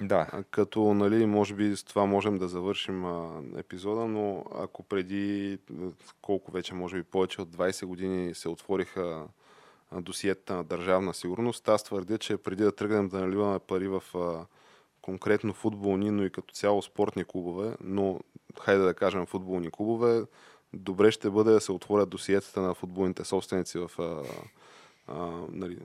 [0.00, 0.28] Да.
[0.32, 5.58] А, Като, нали, може би с това можем да завършим а, епизода, но ако преди
[6.22, 9.26] колко вече, може би повече от 20 години се отвориха
[9.92, 14.46] досиетата на държавна сигурност, аз твърдя, че преди да тръгнем да наливаме пари в а,
[15.02, 18.20] конкретно футболни, но и като цяло спортни клубове, но
[18.60, 20.22] хайде да кажем футболни клубове,
[20.72, 24.22] добре ще бъде да се отворят досиетата на футболните собственици в а,
[25.06, 25.78] а, нали,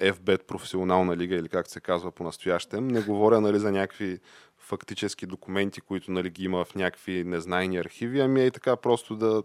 [0.00, 2.88] FBET професионална лига или както се казва по-настоящем.
[2.88, 4.20] Не говоря нали, за някакви
[4.58, 9.16] фактически документи, които нали, ги има в някакви незнайни архиви, ами е и така просто
[9.16, 9.42] да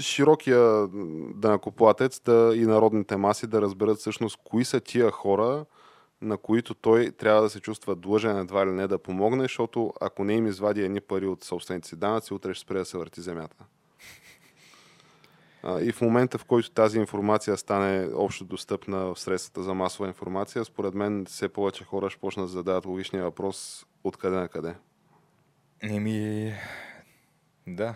[0.00, 0.88] широкия
[1.34, 5.64] данакоплатец да, и народните маси да разберат всъщност кои са тия хора,
[6.22, 10.24] на които той трябва да се чувства длъжен едва ли не да помогне, защото ако
[10.24, 13.20] не им извади едни пари от собствените си данъци, утре ще спре да се върти
[13.20, 13.64] земята.
[15.80, 20.64] И в момента, в който тази информация стане общо достъпна в средствата за масова информация,
[20.64, 24.74] според мен все повече хора ще почнат да задават логичния въпрос откъде на къде.
[25.82, 26.52] Еми,
[27.66, 27.94] да.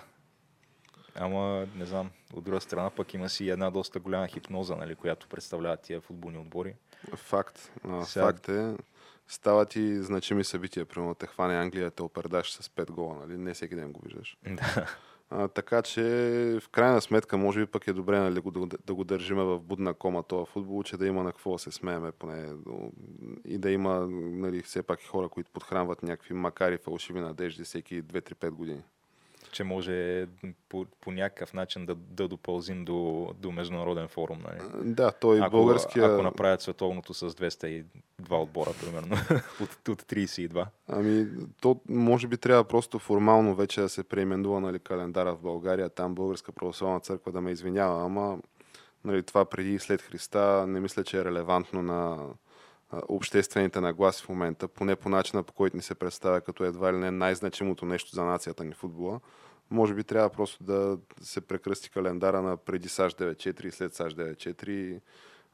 [1.21, 5.29] Ама, не знам, от друга страна пък има си една доста голяма хипноза, нали, която
[5.29, 6.75] представляват тия футболни отбори.
[7.17, 7.73] Факт.
[7.85, 8.77] А, Сега- Факт е.
[9.29, 10.85] Стават и значими събития.
[10.85, 13.15] Примерно те хване Англия, те опердаш с 5 гола.
[13.15, 13.39] Нали?
[13.39, 14.37] Не всеки ден го виждаш.
[14.47, 14.87] Да.
[15.31, 16.03] А, така че,
[16.63, 19.95] в крайна сметка, може би пък е добре нали, да, да го държиме в будна
[19.95, 22.53] кома този футбол, че да има на какво да се смееме поне.
[23.45, 28.51] И да има нали, все пак хора, които подхранват някакви макари фалшиви надежди всеки 2-3-5
[28.51, 28.83] години.
[29.53, 30.27] Че може
[30.69, 34.39] по, по някакъв начин да, да допълзим до, до международен форум.
[34.45, 34.93] Нали.
[34.95, 36.13] Да, той Ако, българския...
[36.13, 37.85] ако направят световното с 202
[38.31, 39.17] отбора, примерно,
[39.63, 40.67] от, от 32.
[40.89, 41.27] Ами,
[41.61, 46.15] то може би трябва просто формално вече да се преименува нали, календара в България, там
[46.15, 48.39] Българска православна църква да ме извинява, ама
[49.05, 52.19] нали, това преди и след Христа не мисля, че е релевантно на
[52.93, 56.97] обществените нагласи в момента, поне по начина по който ни се представя като едва ли
[56.97, 59.21] не най-значимото нещо за нацията ни футбола.
[59.71, 64.17] Може би трябва просто да се прекръсти календара на преди САЩ 9.4 и след САЩ
[64.17, 65.01] 9.4 и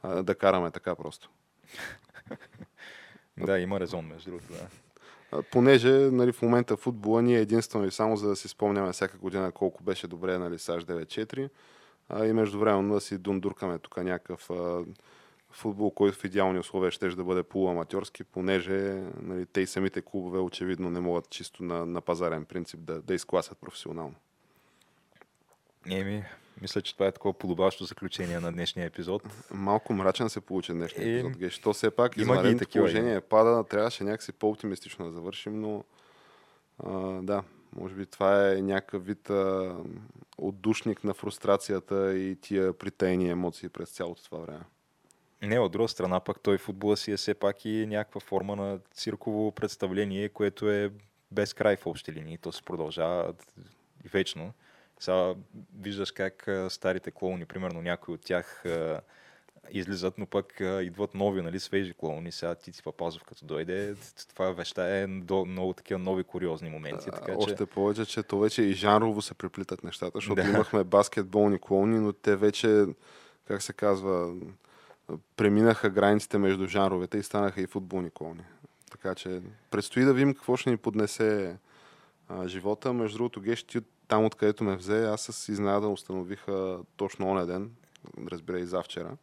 [0.02, 1.30] а, да караме така просто.
[3.36, 4.48] Да, има резон, между другото.
[4.52, 5.42] Да.
[5.42, 9.18] Понеже нали, в момента футбола ни е единствено и само за да си спомняме всяка
[9.18, 11.50] година колко беше добре нали, САЩ 9-4
[12.08, 14.84] а, и междувременно да си дундуркаме тук някакъв а,
[15.54, 20.38] футбол, който в идеални условия ще да бъде полуаматьорски, понеже нали, те и самите клубове
[20.38, 24.14] очевидно не могат чисто на, на пазарен принцип да, да изкласят професионално.
[25.90, 26.24] Еми,
[26.60, 29.22] мисля, че това е такова подобаващо заключение на днешния епизод.
[29.50, 31.38] Малко мрачен се получи днешния Е, епизод.
[31.38, 31.58] Геш.
[31.58, 35.84] То все пак има ги такива, положение пада, трябваше някакси по-оптимистично да завършим, но
[36.78, 36.92] а,
[37.22, 37.42] да,
[37.76, 39.76] може би това е някакъв вид а,
[40.38, 44.64] отдушник на фрустрацията и тия притейни емоции през цялото това време.
[45.46, 48.78] Не, от друга страна пък той футбола си е все пак и някаква форма на
[48.94, 50.90] цирково представление, което е
[51.32, 52.38] без край в общи линии.
[52.38, 53.34] То се продължава
[54.12, 54.52] вечно.
[55.00, 55.34] Сега
[55.80, 58.64] виждаш как старите клоуни, примерно някои от тях
[59.70, 62.32] излизат, но пък идват нови, нали, свежи клоуни.
[62.32, 63.94] Сега Тици Папазов като дойде,
[64.28, 67.04] това веща е до много такива нови куриозни моменти.
[67.04, 67.38] Така, че...
[67.38, 70.48] Още повече, че то вече и жанрово се преплитат нещата, защото Да.
[70.48, 72.84] имахме баскетболни клоуни, но те вече,
[73.48, 74.34] как се казва,
[75.36, 78.44] преминаха границите между жанровете и станаха и футболни клоуни.
[78.90, 79.40] Така че
[79.70, 81.56] предстои да видим какво ще ни поднесе
[82.28, 82.92] а, живота.
[82.92, 87.26] Между другото, Геш, ти от- там откъдето ме взе, аз с изненада установих а, точно
[87.30, 87.70] оня ден,
[88.30, 89.16] разбира и завчера,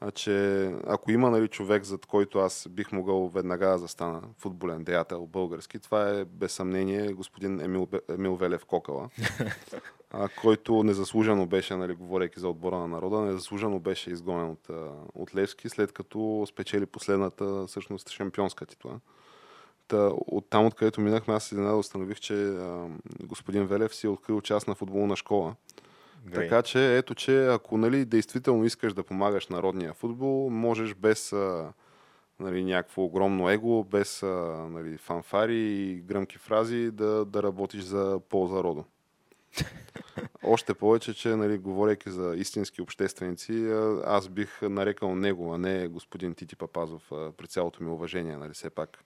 [0.00, 4.84] а, че ако има нали, човек, зад който аз бих могъл веднага да застана футболен
[4.84, 9.08] деятел български, това е без съмнение господин Емил, Емил Велев Кокала,
[10.10, 14.70] а, който незаслужено беше, нали, говорейки за отбора на народа, незаслужено беше изгонен от,
[15.14, 19.00] от Левски, след като спечели последната всъщност шампионска титла.
[19.88, 22.88] Та, от там, откъдето минахме, аз изненада установих, че а,
[23.22, 25.54] господин Велев си е открил част на футболна школа.
[26.26, 26.48] Грей.
[26.48, 31.72] Така че, ето, че ако нали, действително искаш да помагаш народния футбол, можеш без а,
[32.40, 34.26] нали, някакво огромно его, без а,
[34.70, 38.84] нали, фанфари и гръмки фрази да, да работиш за полза родо.
[40.42, 43.72] Още повече, че, нали, говорейки за истински общественици,
[44.04, 48.70] аз бих нарекал него, а не господин Тити Папазов, при цялото ми уважение, нали, все
[48.70, 49.04] пак.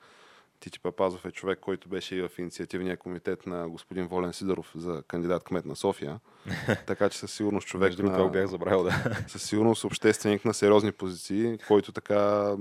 [0.60, 5.02] Тити Папазов е човек, който беше и в инициативния комитет на господин Волен Сидоров за
[5.08, 6.20] кандидат кмет на София.
[6.86, 9.24] така че със сигурност човек Между на, бях забравил да.
[9.28, 12.54] със сигурност общественик на сериозни позиции, който така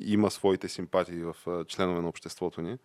[0.00, 2.78] има своите симпатии в членове на обществото ни.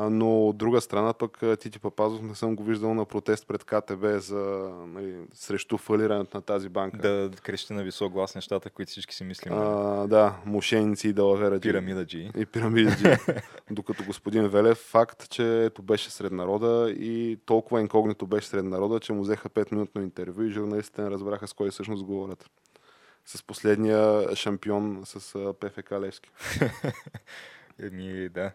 [0.00, 4.04] Но от друга страна пък Тити Папазов не съм го виждал на протест пред КТБ
[4.18, 6.98] за, нали, срещу фалирането на тази банка.
[6.98, 9.52] Да крещи на висок глас нещата, които всички си мислим.
[9.52, 11.60] А, да, мошенници и далавера.
[11.60, 12.36] Пирамида G.
[12.36, 13.42] И пирамида G.
[13.70, 19.00] Докато господин Велев, факт, че ето беше сред народа и толкова инкогнито беше сред народа,
[19.00, 22.50] че му взеха 5 минутно интервю и журналистите не разбраха с кой всъщност говорят.
[23.24, 26.30] С последния шампион с ПФК Левски.
[27.82, 28.52] Еми, да.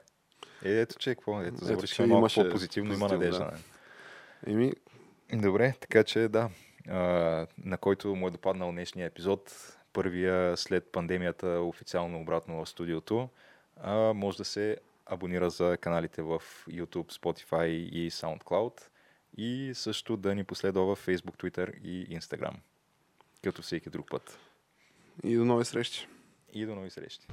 [0.64, 1.42] Е, ето че, какво?
[1.42, 3.40] Ето, Ето, че малко имаше по-позитивно, има надежда.
[3.40, 4.52] да.
[4.52, 4.74] Еми,
[5.34, 6.50] Добре, така че да,
[6.90, 6.98] а,
[7.58, 13.30] на който му е допаднал днешния епизод, първия след пандемията официално обратно в студиото,
[13.82, 18.82] а, може да се абонира за каналите в YouTube, Spotify и SoundCloud
[19.38, 22.54] и също да ни последва в Facebook, Twitter и Instagram,
[23.44, 24.40] като всеки друг път.
[25.24, 26.08] и до нови срещи.
[26.54, 27.28] И до нови срещи!